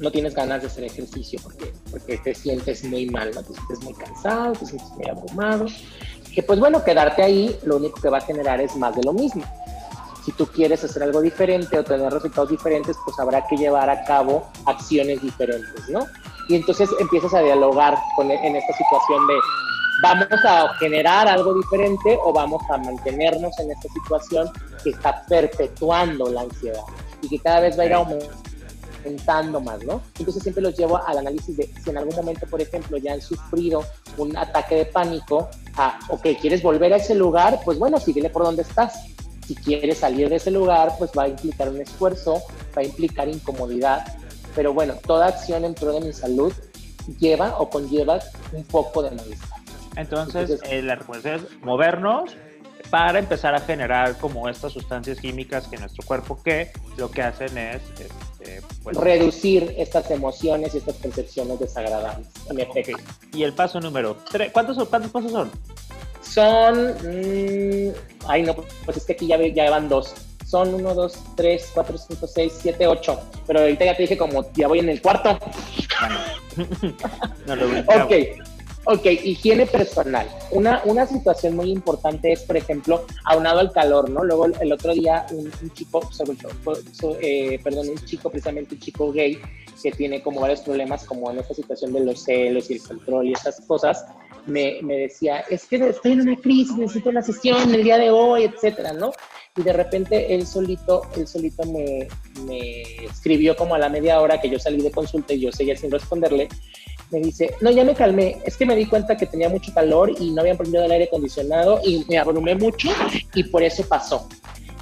[0.00, 3.42] no tienes ganas de hacer ejercicio porque, porque te sientes muy mal, ¿no?
[3.42, 5.66] te sientes muy cansado, te sientes muy abrumado,
[6.34, 9.12] que pues bueno, quedarte ahí lo único que va a generar es más de lo
[9.12, 9.44] mismo.
[10.24, 14.04] Si tú quieres hacer algo diferente o tener resultados diferentes, pues habrá que llevar a
[14.04, 16.06] cabo acciones diferentes, ¿no?
[16.48, 19.34] Y entonces empiezas a dialogar con, en esta situación de
[20.02, 24.50] vamos a generar algo diferente o vamos a mantenernos en esta situación
[24.82, 26.82] que está perpetuando la ansiedad
[27.20, 28.51] y que cada vez va a ir aumentando
[29.62, 30.02] más, ¿no?
[30.18, 33.20] Entonces siempre los llevo al análisis de si en algún momento, por ejemplo, ya han
[33.20, 33.84] sufrido
[34.16, 37.60] un ataque de pánico, a, ok, ¿quieres volver a ese lugar?
[37.64, 39.12] Pues bueno, síguele por donde estás
[39.46, 42.42] si quieres salir de ese lugar, pues va a implicar un esfuerzo,
[42.76, 44.04] va a implicar incomodidad,
[44.54, 46.52] pero bueno, toda acción en pro de mi salud
[47.18, 48.20] lleva o conlleva
[48.52, 49.58] un poco de malestar.
[49.96, 52.36] Entonces, eh, la recomendación es movernos
[52.90, 57.56] para empezar a generar como estas sustancias químicas que nuestro cuerpo que lo que hacen
[57.58, 57.82] es
[58.82, 62.28] pues, reducir estas emociones y estas percepciones desagradables.
[63.32, 65.50] Y el paso número tres, ¿cuántos, ¿cuántos pasos son?
[66.20, 66.94] Son.
[67.02, 67.92] Mmm,
[68.26, 70.14] ay, no, pues es que aquí ya, ya van dos.
[70.52, 73.20] Son 1, 2, 3, 4, 5, 6, 7, 8.
[73.46, 75.38] Pero ahorita ya te dije como ya voy en el cuarto.
[77.46, 78.12] no lo ok.
[78.84, 80.26] Ok, higiene personal.
[80.50, 84.24] Una, una situación muy importante es, por ejemplo, aunado al calor, ¿no?
[84.24, 86.36] Luego el otro día un, chico, sobre,
[87.20, 89.38] eh, perdón, un chico, precisamente un chico gay,
[89.80, 93.28] que tiene como varios problemas, como en esta situación de los celos y el control
[93.28, 94.04] y estas cosas,
[94.46, 98.10] me, me, decía, es que estoy en una crisis, necesito una sesión el día de
[98.10, 99.12] hoy, etcétera, ¿no?
[99.56, 102.08] Y de repente él solito, él solito me,
[102.46, 105.76] me escribió como a la media hora que yo salí de consulta y yo seguía
[105.76, 106.48] sin responderle,
[107.12, 110.10] me dice, no, ya me calmé, es que me di cuenta que tenía mucho calor
[110.18, 112.88] y no habían prendido el aire acondicionado y me abrumé mucho
[113.34, 114.28] y por eso pasó.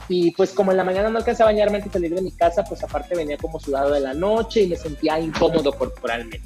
[0.08, 2.32] Y pues como en la mañana no alcancé a bañarme antes de salir de mi
[2.32, 6.42] casa, pues aparte venía como sudado de la noche y me sentía incómodo corporalmente.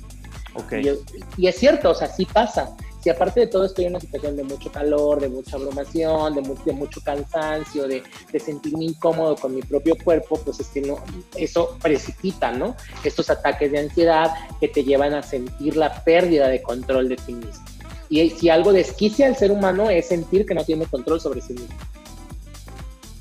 [0.54, 0.96] Okay.
[1.36, 2.76] Y, es cierto, o sea, sí pasa.
[3.04, 6.72] Si aparte de todo estoy en una situación de mucho calor, de mucha abrumación, de,
[6.72, 10.96] mucho cansancio, de, de, sentirme incómodo con mi propio cuerpo, pues es que no,
[11.36, 12.74] eso precipita, ¿no?
[13.04, 17.34] Estos ataques de ansiedad que te llevan a sentir la pérdida de control de ti
[17.34, 17.62] mismo.
[18.08, 21.52] Y si algo desquicia al ser humano es sentir que no tiene control sobre sí
[21.52, 21.76] mismo.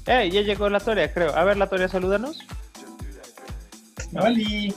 [0.06, 1.36] Eh, ya llegó la Toria, creo.
[1.36, 2.39] A ver, la Toria, salúdanos.
[4.15, 4.74] ¡Holi!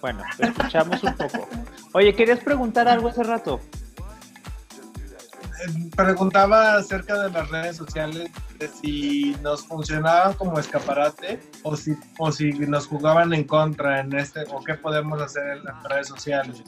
[0.00, 1.48] Bueno, te escuchamos un poco.
[1.94, 3.60] Oye, ¿querías preguntar algo hace rato?
[5.96, 12.30] Preguntaba acerca de las redes sociales, de si nos funcionaban como escaparate o si, o
[12.30, 16.62] si nos jugaban en contra en este, o qué podemos hacer en las redes sociales.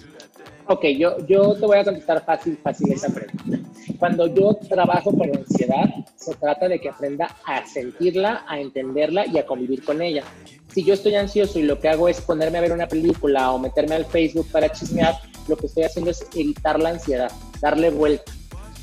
[0.67, 3.59] Ok, yo, yo te voy a contestar fácil, fácil esa pregunta.
[3.99, 9.39] Cuando yo trabajo con ansiedad, se trata de que aprenda a sentirla, a entenderla y
[9.39, 10.23] a convivir con ella.
[10.69, 13.59] Si yo estoy ansioso y lo que hago es ponerme a ver una película o
[13.59, 15.17] meterme al Facebook para chismear,
[15.49, 18.31] lo que estoy haciendo es evitar la ansiedad, darle vuelta.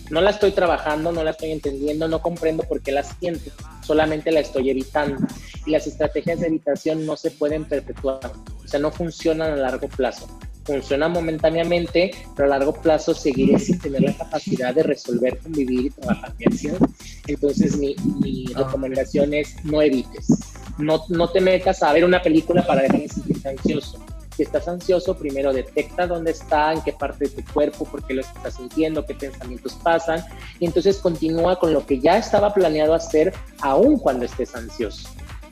[0.09, 4.31] No la estoy trabajando, no la estoy entendiendo, no comprendo por qué la siento, solamente
[4.31, 5.25] la estoy evitando.
[5.65, 8.31] Y las estrategias de evitación no se pueden perpetuar,
[8.63, 10.27] o sea, no funcionan a largo plazo
[10.67, 15.89] funciona momentáneamente, pero a largo plazo seguiré sin tener la capacidad de resolver, convivir y
[15.89, 16.79] trabajar mi ansiedad.
[17.25, 18.63] Entonces mi, mi ah.
[18.65, 20.27] recomendación es no evites,
[20.77, 24.05] no, no te metas a ver una película para dejar de sentirte ansioso.
[24.37, 28.13] Si estás ansioso, primero detecta dónde está, en qué parte de tu cuerpo, por qué
[28.13, 30.23] lo estás sintiendo, qué pensamientos pasan,
[30.59, 35.09] y entonces continúa con lo que ya estaba planeado hacer aún cuando estés ansioso.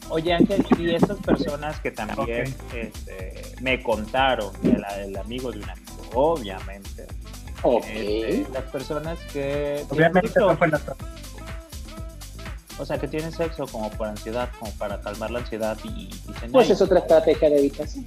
[0.10, 6.04] Oye Ángel, y estas personas que también este, me contaron, el, amigo de un amigo,
[6.13, 7.08] obviamente.
[7.63, 9.84] Este, las personas que...
[9.89, 10.30] Obviamente
[12.78, 15.88] O sea, que tienen sexo como por ansiedad, como para calmar la ansiedad y...
[15.88, 16.12] y
[16.52, 18.06] pues es otra estrategia de evitación.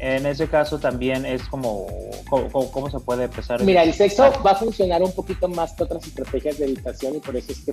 [0.00, 1.88] En ese caso también es como,
[2.30, 3.62] ¿cómo, se puede empezar?
[3.64, 7.18] Mira, el sexo va a funcionar un poquito más que otras estrategias de evitación y
[7.18, 7.72] por eso es que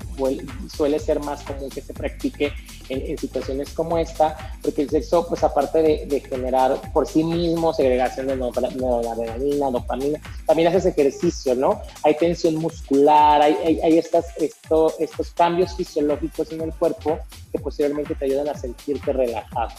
[0.76, 2.52] suele ser más común que se practique
[2.90, 8.28] en, situaciones como esta, porque el sexo, pues aparte de, generar por sí mismo segregación
[8.28, 11.82] de noradrenalina, dopamina, también haces ejercicio, ¿no?
[12.04, 17.20] Hay tensión muscular, hay, hay, estas, esto, estos cambios fisiológicos en el cuerpo
[17.52, 19.70] que posteriormente te ayudan a sentirte relajado.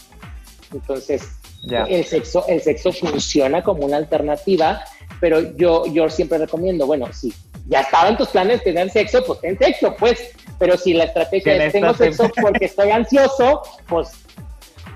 [0.73, 1.23] Entonces,
[1.63, 4.81] el, sexo, el sexo funciona como una alternativa,
[5.19, 7.33] pero yo, yo siempre recomiendo, bueno, si
[7.67, 10.31] ya estaba en tus planes tener sexo, pues ten sexo, pues.
[10.59, 14.09] Pero si la estrategia es tengo sexo porque estoy ansioso, pues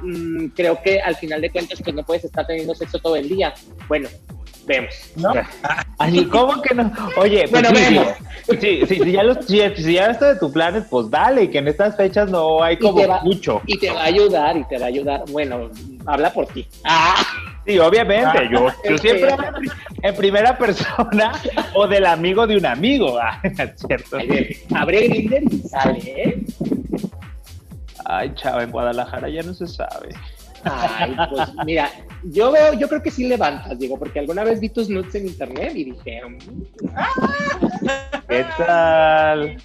[0.01, 3.29] mm, creo que al final de cuentas pues no puedes estar teniendo sexo todo el
[3.29, 3.53] día.
[3.87, 4.09] Bueno,
[4.71, 4.95] vemos.
[5.15, 5.33] ¿No?
[6.31, 6.91] ¿cómo que no?
[7.17, 8.07] Oye, pues bueno, vemos.
[8.59, 11.67] Sí, sí, si, ya los, si, ya está de tus planes, pues dale, que en
[11.67, 13.61] estas fechas no hay como mucho.
[13.65, 15.23] Y te va a ayudar, y te va a ayudar.
[15.31, 15.69] Bueno,
[16.05, 16.67] habla por ti.
[16.83, 17.23] Ah.
[17.65, 19.35] Sí, obviamente, yo, yo siempre
[20.01, 21.31] en primera persona
[21.75, 23.39] o del amigo de un amigo, ah,
[23.75, 24.17] ¿cierto?
[24.73, 26.43] Abre Grindr y sale, ¿eh?
[28.05, 30.09] Ay, chava, en Guadalajara ya no se sabe.
[30.63, 31.89] Ay, pues mira,
[32.23, 35.27] yo veo, yo creo que sí levantas, digo, porque alguna vez vi tus nudes en
[35.27, 36.21] internet y dije,
[38.27, 39.57] ¿qué tal?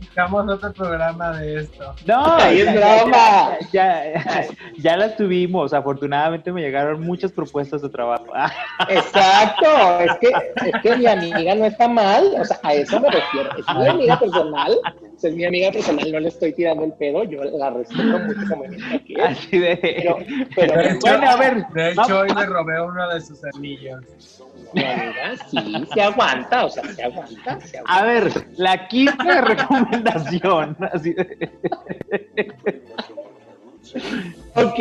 [0.00, 1.94] Buscamos otro programa de esto.
[2.06, 3.58] No, es broma.
[3.72, 5.72] Ya, ya, las tuvimos.
[5.72, 8.26] Afortunadamente me llegaron muchas propuestas de trabajo.
[8.88, 10.00] Exacto.
[10.00, 10.28] Es que,
[10.66, 12.34] es que mi amiga no está mal.
[12.40, 13.50] O sea, a eso me refiero.
[13.56, 14.78] Es mi amiga personal.
[15.22, 16.10] es mi amiga personal.
[16.10, 17.24] No le estoy tirando el pedo.
[17.24, 19.20] Yo la respeto mucho como aquí.
[19.20, 19.76] Así de.
[19.76, 20.18] Pero,
[20.56, 21.57] pero bueno, a ver.
[21.72, 24.04] De hecho, hoy le robé uno de sus anillos.
[25.50, 27.60] Sí, se aguanta, o sea, se aguanta.
[27.60, 27.84] Se aguanta.
[27.86, 30.76] A ver, la quinta recomendación.
[34.54, 34.80] ok,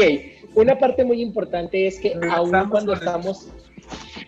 [0.56, 3.50] una parte muy importante es que aún cuando estamos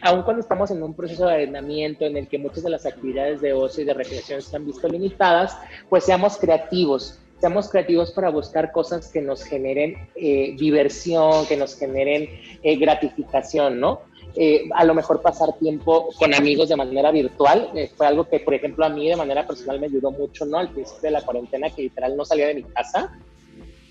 [0.01, 3.41] aun cuando estamos en un proceso de arrendamiento en el que muchas de las actividades
[3.41, 5.57] de ocio y de recreación se han visto limitadas,
[5.89, 11.75] pues seamos creativos, seamos creativos para buscar cosas que nos generen eh, diversión, que nos
[11.75, 12.29] generen
[12.63, 14.01] eh, gratificación, ¿no?
[14.35, 17.71] Eh, a lo mejor pasar tiempo con amigos de manera virtual.
[17.75, 20.59] Eh, fue algo que, por ejemplo, a mí de manera personal me ayudó mucho, ¿no?
[20.59, 23.17] Al principio de la cuarentena, que literal no salía de mi casa.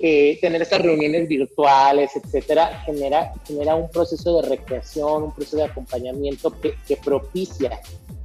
[0.01, 5.65] Eh, tener estas reuniones virtuales, etcétera, genera, genera un proceso de recreación, un proceso de
[5.65, 7.81] acompañamiento que, que propicia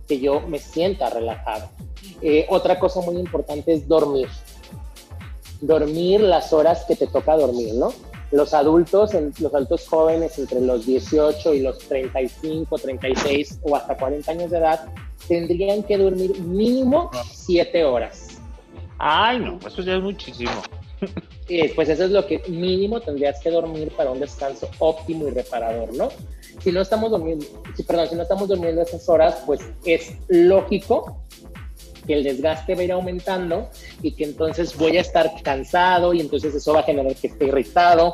[0.08, 1.70] que yo me sienta relajado.
[2.50, 4.28] otra cosa muy importante es dormir.
[5.65, 7.93] Dormir las horas que te toca dormir, ¿no?
[8.32, 14.32] Los adultos, los adultos jóvenes entre los 18 y los 35, 36 o hasta 40
[14.32, 14.86] años de edad
[15.28, 18.39] tendrían que dormir mínimo 7 horas.
[18.97, 20.52] Ay, no, eso ya es muchísimo.
[21.47, 25.32] Y pues eso es lo que mínimo tendrías que dormir para un descanso óptimo y
[25.32, 26.10] reparador, ¿no?
[26.62, 27.45] Si no estamos durmiendo,
[27.76, 31.23] si, perdón, si no estamos durmiendo esas horas, pues es lógico
[32.06, 33.69] que el desgaste va a ir aumentando
[34.01, 37.45] y que entonces voy a estar cansado y entonces eso va a generar que esté
[37.45, 38.13] irritado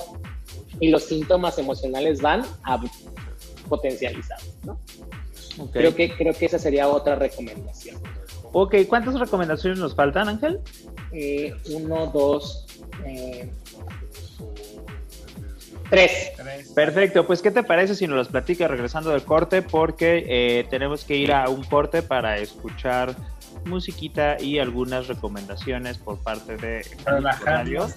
[0.80, 2.82] y los síntomas emocionales van a
[3.68, 4.80] potencializar, ¿no?
[5.72, 7.98] Creo, que, creo que esa sería otra recomendación.
[8.52, 10.60] Ok, ¿cuántas recomendaciones nos faltan, Ángel?
[11.12, 12.66] Eh, uno, dos,
[13.06, 13.52] eh,
[15.90, 16.32] tres.
[16.74, 19.62] Perfecto, pues ¿qué te parece si nos las platicas regresando del corte?
[19.62, 23.16] Porque eh, tenemos que ir a un corte para escuchar
[23.66, 26.86] musiquita y algunas recomendaciones por parte de
[27.46, 27.88] Radio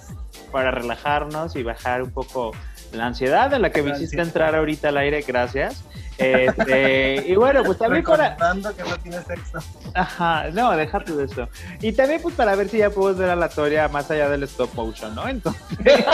[0.51, 2.51] para relajarnos y bajar un poco
[2.91, 5.83] la ansiedad en la que me hiciste entrar ahorita al aire, gracias.
[6.17, 8.35] Este, y bueno, pues también para...
[8.35, 9.59] que no tienes sexo.
[9.93, 11.49] Ajá, no, déjate de eso.
[11.81, 14.43] Y también pues para ver si ya puedo ver a la Toria más allá del
[14.43, 15.27] stop motion, ¿no?
[15.27, 15.65] Entonces...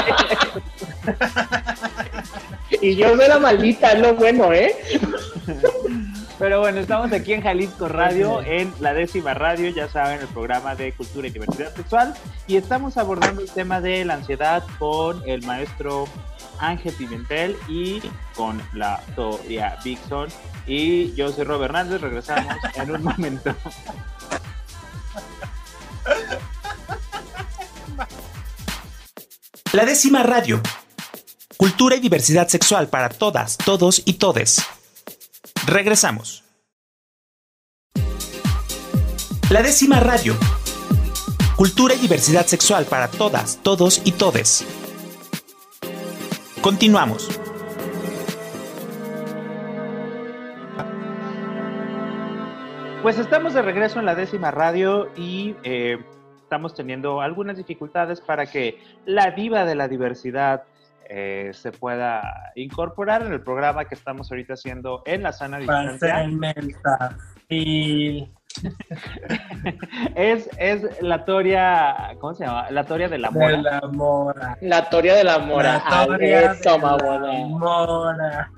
[2.82, 4.76] y yo soy la maldita, lo bueno, ¿eh?
[6.40, 10.74] Pero bueno, estamos aquí en Jalisco Radio, en la décima radio, ya saben, el programa
[10.74, 12.14] de cultura y diversidad sexual.
[12.48, 16.08] Y estamos abordando el tema de la ansiedad con el maestro
[16.58, 18.02] Ángel Pimentel y
[18.38, 20.30] con la Toria Bixon.
[20.66, 23.54] Y yo soy Robert Hernández, regresamos en un momento.
[29.74, 30.62] La décima radio.
[31.58, 34.79] Cultura y diversidad sexual para todas, todos y todes.
[35.66, 36.44] Regresamos.
[39.50, 40.36] La décima radio.
[41.56, 44.66] Cultura y diversidad sexual para todas, todos y todes.
[46.62, 47.28] Continuamos.
[53.02, 55.98] Pues estamos de regreso en la décima radio y eh,
[56.42, 60.64] estamos teniendo algunas dificultades para que la diva de la diversidad
[61.10, 66.30] eh, se pueda incorporar en el programa que estamos ahorita haciendo en la sana distancia.
[70.16, 72.70] es, es la toria, ¿cómo se llama?
[72.70, 73.58] La toria de la mora.
[73.58, 74.56] De la mora.
[74.62, 75.84] La toria de la mora.
[75.90, 76.78] La toria de la
[77.48, 78.52] mora.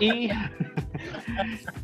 [0.00, 0.30] Y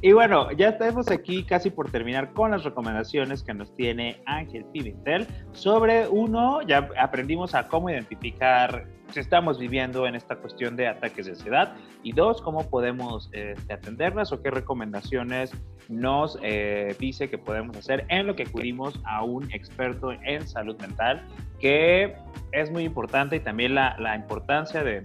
[0.03, 4.65] y bueno, ya estamos aquí casi por terminar con las recomendaciones que nos tiene Ángel
[4.73, 10.89] Pimentel sobre uno, ya aprendimos a cómo identificar si estamos viviendo en esta cuestión de
[10.89, 15.53] ataques de ansiedad y dos, cómo podemos este, atenderlas o qué recomendaciones
[15.89, 20.77] nos eh, dice que podemos hacer en lo que acudimos a un experto en salud
[20.81, 21.23] mental,
[21.61, 22.17] que
[22.53, 25.05] es muy importante y también la, la importancia de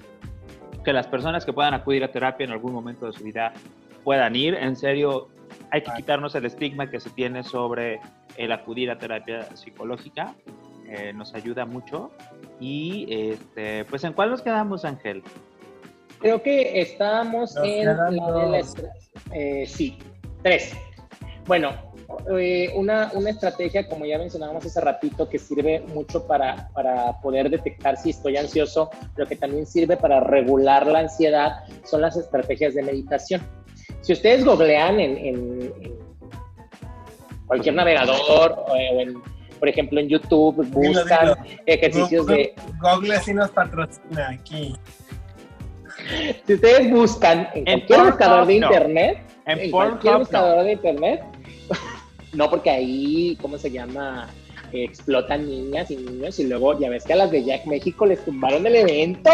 [0.84, 3.54] que las personas que puedan acudir a terapia en algún momento de su vida
[4.04, 4.56] puedan ir.
[4.56, 5.30] En serio,
[5.72, 8.00] hay que quitarnos el estigma que se tiene sobre
[8.38, 10.34] el acudir a terapia psicológica.
[10.92, 12.12] Eh, nos ayuda mucho.
[12.60, 15.24] Y este, pues, ¿en cuál nos quedamos, Ángel?
[16.20, 18.62] Creo que estábamos en la de la
[19.32, 19.98] eh, sí,
[20.44, 20.74] tres.
[21.48, 21.72] Bueno,
[22.38, 27.50] eh, una, una, estrategia, como ya mencionábamos hace ratito, que sirve mucho para, para, poder
[27.50, 32.76] detectar si estoy ansioso, pero que también sirve para regular la ansiedad, son las estrategias
[32.76, 33.42] de meditación.
[34.02, 35.74] Si ustedes googlean en,
[37.48, 39.22] cualquier navegador o en,
[39.62, 41.38] por ejemplo, en YouTube, buscan
[41.68, 42.56] ejercicios de...
[42.82, 44.76] Google sí nos patrocina aquí.
[46.48, 51.22] Si ustedes buscan en, cualquier buscador de internet, en, cualquier buscador de internet,
[52.34, 54.30] no porque ahí, ¿cómo se llama?
[54.74, 58.24] Explotan niñas y niños y luego ya ves que a las de Jack México les
[58.24, 59.32] tumbaron el evento.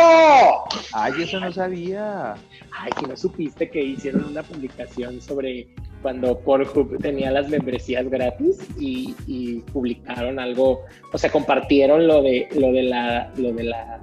[0.94, 2.36] Ay, eso no sabía.
[2.72, 5.68] Ay, si no supiste que hicieron una publicación sobre
[6.02, 10.82] cuando Pornhub tenía las membresías gratis y, publicaron algo,
[11.12, 14.02] o sea, compartieron lo de lo de la lo de la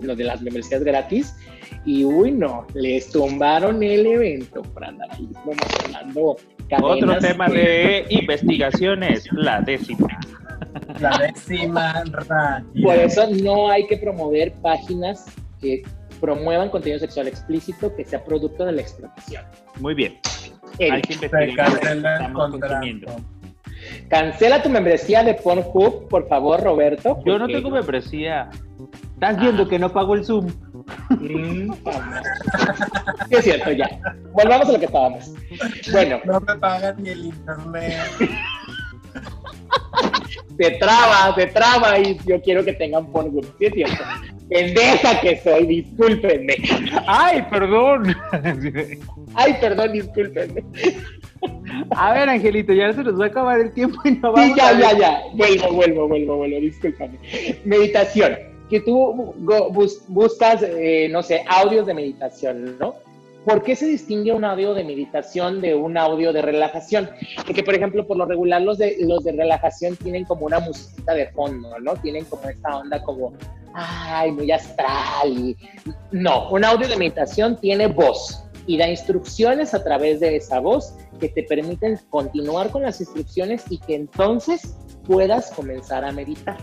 [0.00, 1.34] lo de las membresías gratis
[1.84, 6.36] y uy no, les tumbaron el evento por andar ahí promocionando
[6.82, 10.08] Otro tema de investigaciones, la décima.
[11.00, 12.82] La décima radio.
[12.82, 15.26] Por eso no hay que promover páginas
[15.60, 15.82] que
[16.20, 19.44] promuevan contenido sexual explícito que sea producto de la explotación.
[19.80, 20.18] Muy bien.
[20.78, 21.80] Hay que investigar
[24.08, 27.18] Cancela tu membresía de Pornhub, por favor, Roberto.
[27.24, 28.50] Yo no tengo membresía.
[29.14, 30.46] Estás viendo que no pago el Zoom.
[31.10, 33.88] Mm, sí, es cierto, ya.
[34.32, 35.34] Volvamos a lo que estábamos.
[35.92, 36.20] Bueno.
[36.24, 37.98] No me pagan ni el internet.
[40.58, 44.04] se traba, se traba y yo quiero que tengan Pornhub, ¿sí es cierto?
[44.48, 46.56] Pendeja que soy, discúlpenme.
[47.06, 48.16] Ay, perdón.
[49.34, 50.64] Ay, perdón, discúlpenme.
[51.90, 54.54] A ver, Angelito, ya se nos va a acabar el tiempo y no vamos Sí,
[54.56, 55.20] ya, ya, ya.
[55.34, 57.18] Vuelvo, vuelvo, vuelvo, vuelvo, discúlpame.
[57.64, 58.47] Meditación.
[58.68, 59.34] Que tú
[60.08, 62.96] buscas, eh, no sé, audios de meditación, ¿no?
[63.44, 67.08] ¿Por qué se distingue un audio de meditación de un audio de relajación?
[67.46, 71.14] Porque, por ejemplo, por lo regular los de, los de relajación tienen como una musiquita
[71.14, 71.94] de fondo, ¿no?
[71.96, 73.32] Tienen como esta onda como,
[73.72, 75.56] ay, muy astral.
[76.10, 80.94] No, un audio de meditación tiene voz y da instrucciones a través de esa voz
[81.18, 86.58] que te permiten continuar con las instrucciones y que entonces puedas comenzar a meditar.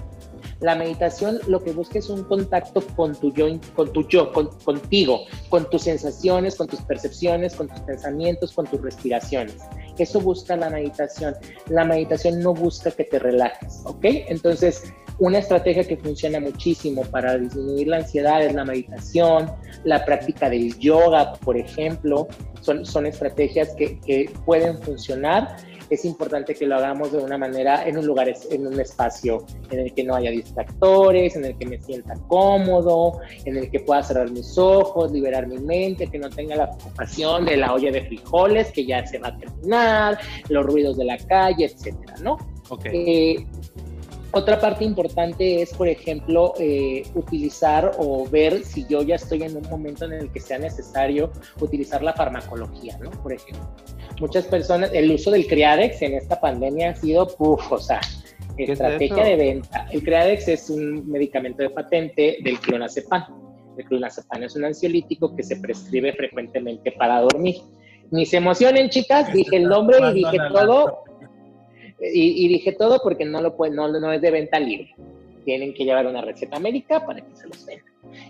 [0.61, 5.25] La meditación lo que busca es un contacto con tu yo, con tu yo, contigo,
[5.49, 9.57] con tus sensaciones, con tus percepciones, con tus pensamientos, con tus respiraciones.
[9.97, 11.35] Eso busca la meditación.
[11.67, 14.03] La meditación no busca que te relajes, ¿ok?
[14.03, 19.51] Entonces, una estrategia que funciona muchísimo para disminuir la ansiedad es la meditación,
[19.83, 22.27] la práctica del yoga, por ejemplo,
[22.61, 25.57] son, son estrategias que, que pueden funcionar
[25.89, 29.79] es importante que lo hagamos de una manera en un lugar, en un espacio en
[29.79, 34.03] el que no haya distractores, en el que me sienta cómodo, en el que pueda
[34.03, 38.01] cerrar mis ojos, liberar mi mente, que no tenga la preocupación de la olla de
[38.05, 40.19] frijoles que ya se va a terminar,
[40.49, 42.37] los ruidos de la calle, etcétera, ¿no?
[42.69, 43.35] Okay.
[43.37, 43.47] Eh,
[44.35, 49.55] otra parte importante es, por ejemplo, eh, utilizar o ver si yo ya estoy en
[49.55, 51.31] un momento en el que sea necesario
[51.61, 53.11] utilizar la farmacología, ¿no?
[53.11, 53.65] Por ejemplo,
[54.19, 58.01] muchas personas, el uso del Criadex en esta pandemia ha sido, puff, o sea,
[58.57, 59.87] estrategia de venta.
[59.91, 63.23] El Criadex es un medicamento de patente del clonazepam.
[63.77, 67.55] El clonazepam es un ansiolítico que se prescribe frecuentemente para dormir.
[68.11, 71.05] Ni se emocionen, chicas, dije el nombre y dije todo
[71.99, 74.93] y, dije todo porque no, lo puede, no, no es de venta libre.
[75.43, 77.81] Tienen que llevar una receta médica para que se los den.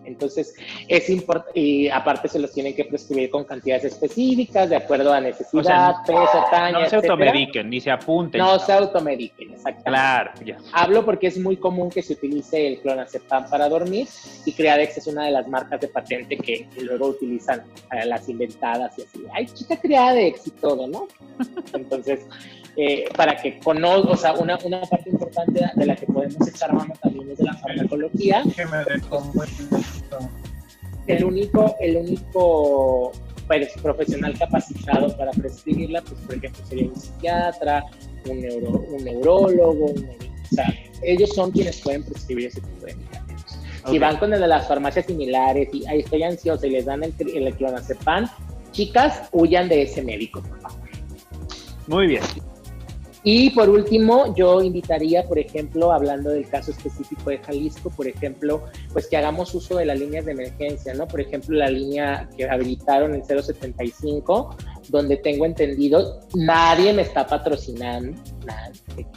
[0.05, 0.55] Entonces,
[0.87, 5.19] es importante, y aparte se los tienen que prescribir con cantidades específicas, de acuerdo a
[5.19, 8.39] necesidad, peso, tamaño, No se automediquen, ni se apunten.
[8.39, 9.89] No se automediquen, exactamente.
[9.89, 10.57] Claro, ya.
[10.73, 14.07] Hablo porque es muy común que se utilice el clonazepam para dormir,
[14.45, 17.63] y Creadex es una de las marcas de patente que, luego utilizan
[18.05, 19.25] las inventadas y así.
[19.33, 21.07] Ay, chica Creadex y todo, ¿no?
[21.73, 22.25] Entonces,
[22.77, 26.73] eh, para que conozca, o sea, una, una, parte importante de la que podemos echar
[26.73, 28.43] mano también es de la farmacología.
[31.07, 33.11] El único, el único
[33.47, 37.85] pues, profesional capacitado para prescribirla, pues por ejemplo sería un psiquiatra,
[38.27, 43.59] un, neuro, un neurólogo, o sea, ellos son quienes pueden prescribir ese tipo de medicamentos.
[43.87, 47.03] Si van con el de las farmacias similares y ahí estoy ansiosa y les dan
[47.03, 48.27] el, el clonazepam,
[48.71, 50.89] chicas, huyan de ese médico, por favor.
[51.87, 52.23] Muy bien.
[53.27, 58.65] Y por último, yo invitaría, por ejemplo, hablando del caso específico de Jalisco, por ejemplo,
[58.93, 61.07] pues que hagamos uso de las líneas de emergencia, ¿no?
[61.07, 64.55] Por ejemplo, la línea que habilitaron en 075,
[64.89, 68.15] donde tengo entendido, nadie me está patrocinando,
[68.45, 69.07] nadie,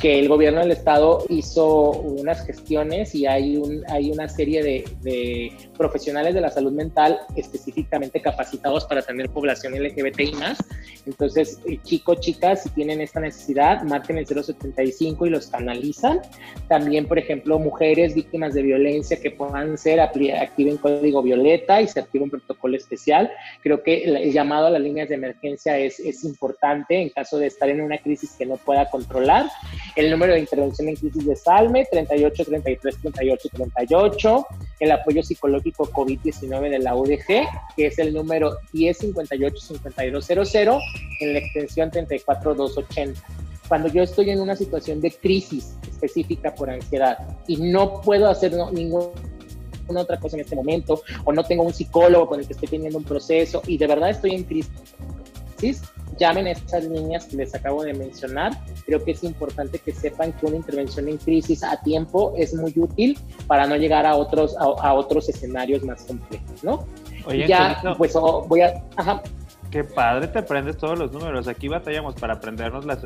[0.00, 4.84] que el gobierno del estado hizo unas gestiones y hay, un, hay una serie de,
[5.02, 10.58] de, profesionales de la salud mental específicamente capacitados para tener población LGBTI más.
[11.06, 16.20] Entonces, eh, chicos, chicas, si tienen esta necesidad, marquen el 075 y los canalizan.
[16.68, 22.00] También, por ejemplo, mujeres víctimas de violencia que puedan ser, activen código violeta y se
[22.00, 23.30] activa un protocolo especial.
[23.62, 27.46] Creo que el, llamado a las líneas de emergencia es, es importante en caso de
[27.46, 29.46] estar en una crisis que no pueda controlar
[29.96, 34.46] el número de intervención en crisis de Salme, 38 33 38 38,
[34.80, 40.82] el apoyo psicológico COVID-19 de la UDG, que es el número 10 58 5200,
[41.20, 43.20] en la extensión 34280.
[43.68, 48.52] Cuando yo estoy en una situación de crisis específica por ansiedad y no puedo hacer
[48.72, 49.12] ninguna
[49.96, 52.98] otra cosa en este momento, o no tengo un psicólogo con el que estoy teniendo
[52.98, 55.82] un proceso y de verdad estoy en crisis,
[56.18, 58.52] llamen a estas líneas que les acabo de mencionar.
[58.86, 62.72] Creo que es importante que sepan que una intervención en crisis a tiempo es muy
[62.76, 66.86] útil para no llegar a otros, a, otros escenarios más complejos, ¿no?
[67.26, 68.82] Oye, ya, pues oh, voy a...
[68.96, 69.22] Ajá.
[69.70, 71.46] Qué padre, te aprendes todos los números.
[71.46, 72.98] Aquí batallamos para aprendernos la,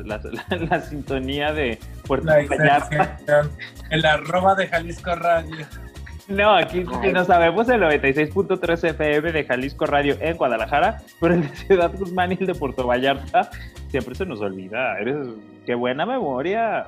[0.49, 3.19] la, sintonía de Puerto Vallarta.
[3.89, 5.65] El arroba de Jalisco Radio.
[6.27, 11.55] No, aquí no sabemos el 96.3 FM de Jalisco Radio en Guadalajara, pero el de
[11.55, 13.49] Ciudad Guzmán y el de Puerto Vallarta
[13.89, 14.97] siempre se nos olvida.
[14.99, 15.27] Eres,
[15.65, 16.87] qué buena memoria.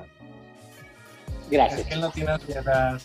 [1.50, 1.80] Gracias.
[1.80, 2.98] Es que no tienes piedad.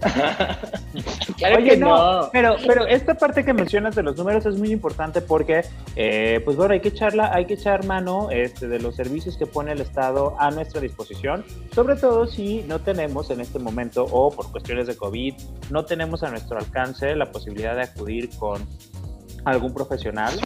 [1.56, 5.62] Oye, no, Pero, pero esta parte que mencionas de los números es muy importante porque,
[5.94, 9.46] eh, pues bueno, hay que echarla, hay que echar mano este, de los servicios que
[9.46, 11.44] pone el Estado a nuestra disposición,
[11.74, 15.34] sobre todo si no tenemos en este momento o por cuestiones de COVID,
[15.70, 18.66] no tenemos a nuestro alcance la posibilidad de acudir con
[19.44, 20.38] algún profesional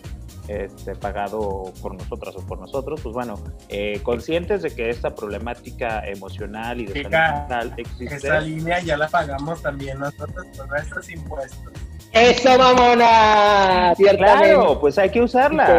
[0.51, 3.34] este, pagado por nosotras o por nosotros, pues bueno,
[3.68, 8.16] eh, conscientes de que esta problemática emocional y de salud mental existe.
[8.16, 11.72] Esa línea ya la pagamos también nosotros con nuestros impuestos.
[12.12, 13.94] Eso, mamona.
[13.96, 15.78] Claro, pues hay que usarla.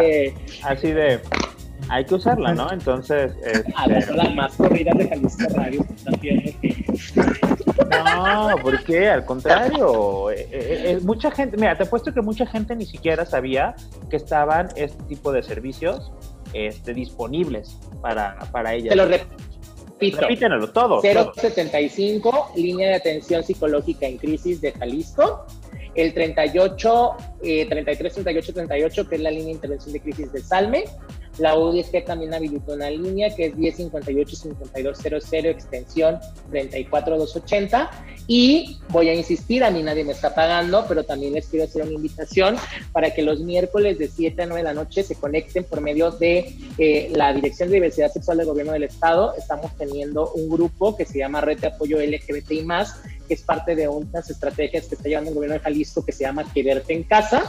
[0.62, 1.20] Así de,
[1.90, 2.72] hay que usarla, ¿no?
[2.72, 3.32] Entonces.
[3.44, 3.74] Este...
[3.76, 5.84] A las más corridas de Jalisco Radio
[7.92, 9.08] No, ¿por qué?
[9.08, 10.30] Al contrario.
[10.30, 13.74] Eh, eh, eh, mucha gente, mira, te apuesto que mucha gente ni siquiera sabía
[14.10, 16.12] que estaban este tipo de servicios
[16.52, 18.90] este, disponibles para, para ellas.
[18.90, 20.20] Te lo repito.
[20.20, 21.00] Repítenlo todo.
[21.00, 25.46] 075, línea de atención psicológica en crisis de Jalisco.
[25.94, 30.84] El 38, 33, 38, 38, que es la línea de intervención de crisis de Salme.
[31.42, 36.20] La UDG también habilitó una línea que es 1058-5200, extensión
[36.52, 37.90] 34280.
[38.28, 41.82] Y voy a insistir, a mí nadie me está pagando, pero también les quiero hacer
[41.82, 42.54] una invitación
[42.92, 46.12] para que los miércoles de 7 a 9 de la noche se conecten por medio
[46.12, 49.34] de eh, la Dirección de Diversidad Sexual del Gobierno del Estado.
[49.36, 52.64] Estamos teniendo un grupo que se llama Red de Apoyo LGBTI,
[53.26, 56.22] que es parte de unas estrategias que está llevando el gobierno de Jalisco que se
[56.22, 57.42] llama Quererte en Casa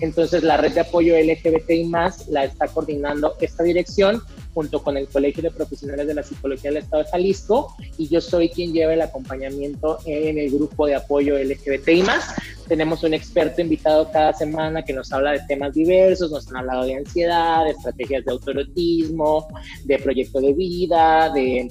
[0.00, 4.22] entonces, la red de apoyo LGBTI más la está coordinando esta dirección
[4.54, 8.20] junto con el Colegio de Profesionales de la Psicología del Estado de Jalisco y yo
[8.20, 12.34] soy quien lleva el acompañamiento en el grupo de apoyo LGBTI más.
[12.68, 16.84] Tenemos un experto invitado cada semana que nos habla de temas diversos, nos han hablado
[16.84, 19.48] de ansiedad, de estrategias de autorotismo,
[19.84, 21.68] de proyecto de vida, de,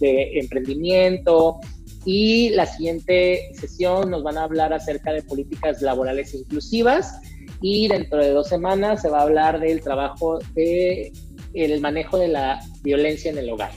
[0.00, 1.60] de emprendimiento,
[2.04, 7.14] y la siguiente sesión nos van a hablar acerca de políticas laborales inclusivas
[7.62, 11.12] y dentro de dos semanas se va a hablar del trabajo de
[11.54, 13.72] el manejo de la violencia en el hogar.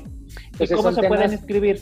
[0.51, 1.81] Entonces, ¿Cómo se pueden inscribir?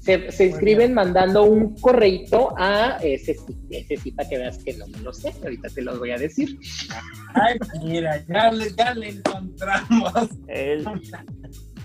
[0.00, 3.36] Se, inscriben mandando un correito a ese,
[3.70, 6.58] ese para que veas que no me lo sé, ahorita te lo voy a decir.
[7.34, 10.12] Ay, mira, ya le, ya le encontramos.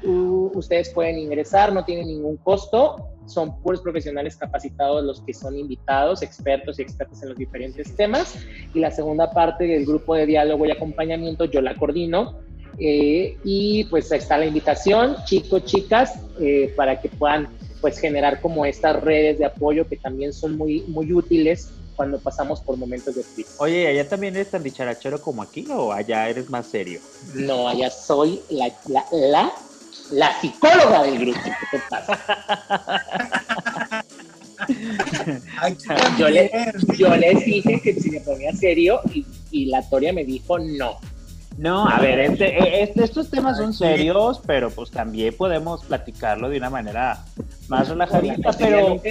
[0.54, 6.22] ustedes pueden ingresar, no tiene ningún costo, son puros profesionales capacitados los que son invitados,
[6.22, 8.34] expertos y expertos en los diferentes temas
[8.74, 12.40] y la segunda parte del grupo de diálogo y acompañamiento yo la coordino
[12.80, 17.50] eh, y pues está la invitación, chicos, chicas, eh, para que puedan
[17.82, 22.62] pues generar como estas redes de apoyo que también son muy, muy útiles cuando pasamos
[22.62, 23.56] por momentos de crisis.
[23.58, 27.00] Oye, ¿allá también eres tan dicharachero como aquí o allá eres más serio?
[27.34, 28.72] No, allá soy la,
[29.12, 29.52] la,
[30.12, 31.40] la, psicóloga del grupo.
[31.44, 32.20] ¿Qué te pasa?
[36.18, 36.52] yo, le,
[36.98, 40.98] yo les dije que si me ponía serio y, y la Toria me dijo no.
[41.58, 46.50] No, a ver, este, e, este, estos temas son serios, pero pues también podemos platicarlo
[46.50, 47.24] de una manera
[47.74, 49.02] más relajadita, pero,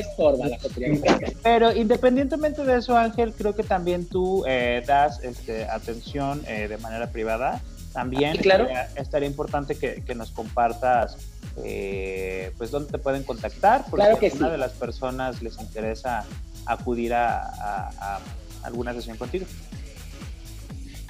[1.42, 6.78] pero independientemente de eso, Ángel, creo que también tú eh, das este, atención eh, de
[6.78, 7.60] manera privada.
[7.92, 8.68] También claro.
[8.94, 11.16] estaría importante que, nos compartas
[11.64, 15.60] eh, pues dónde te pueden contactar, porque claro que a una de las personas les
[15.60, 16.24] interesa
[16.64, 18.20] acudir a
[18.62, 19.44] alguna sesión contigo.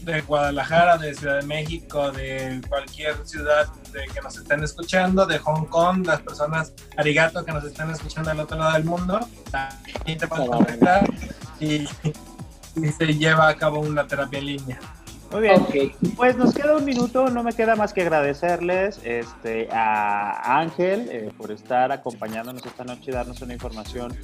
[0.03, 5.39] de Guadalajara, de Ciudad de México, de cualquier ciudad de que nos estén escuchando, de
[5.39, 9.19] Hong Kong, las personas arigato que nos estén escuchando al otro lado del mundo,
[9.49, 11.09] también te pueden conectar
[11.61, 11.87] y,
[12.75, 14.79] y se lleva a cabo una terapia en línea.
[15.31, 15.63] Muy bien,
[16.15, 21.31] pues nos queda un minuto, no me queda más que agradecerles este, a Ángel eh,
[21.37, 24.17] por estar acompañándonos esta noche y darnos una información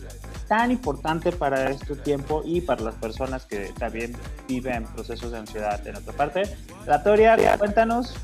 [0.47, 4.16] tan importante para este tiempo y para las personas que también
[4.47, 6.43] viven procesos de ansiedad en otra parte.
[6.88, 8.16] La Toria, cuéntanos,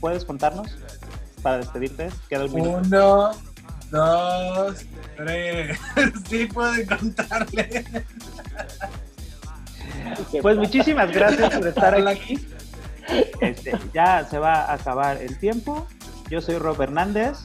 [0.00, 0.78] ¿puedes contarnos
[1.42, 2.08] para despedirte?
[2.30, 2.78] Queda un minuto.
[2.86, 3.30] Uno,
[3.90, 5.78] dos, tres,
[6.28, 7.84] sí pueden contarle.
[10.42, 12.38] Pues muchísimas gracias por estar aquí.
[13.40, 15.86] Este, ya se va a acabar el tiempo.
[16.30, 17.38] Yo soy Rob Hernández.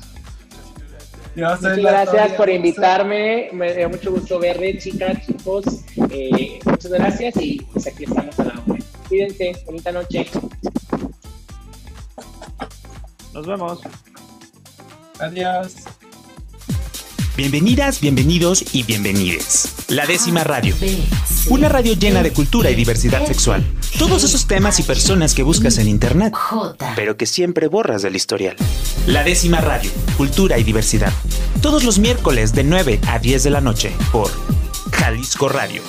[1.36, 3.50] muchas gracias por invitarme.
[3.54, 5.66] Me dio mucho gusto verle, chicas, chicos.
[6.10, 8.80] Eh, muchas gracias y pues aquí estamos a la hora.
[9.08, 10.28] Cuídense, bonita noche.
[13.34, 13.82] Nos vemos.
[15.20, 15.86] Adiós.
[17.36, 19.74] Bienvenidas, bienvenidos y bienvenides.
[19.88, 20.76] La décima radio.
[21.50, 23.66] Una radio llena de cultura y diversidad sexual.
[23.98, 26.36] Todos esos temas y personas que buscas en internet,
[26.96, 28.56] pero que siempre borras del historial.
[29.08, 29.90] La décima radio.
[30.16, 31.12] Cultura y diversidad.
[31.60, 34.30] Todos los miércoles de 9 a 10 de la noche por
[34.92, 35.82] Jalisco Radio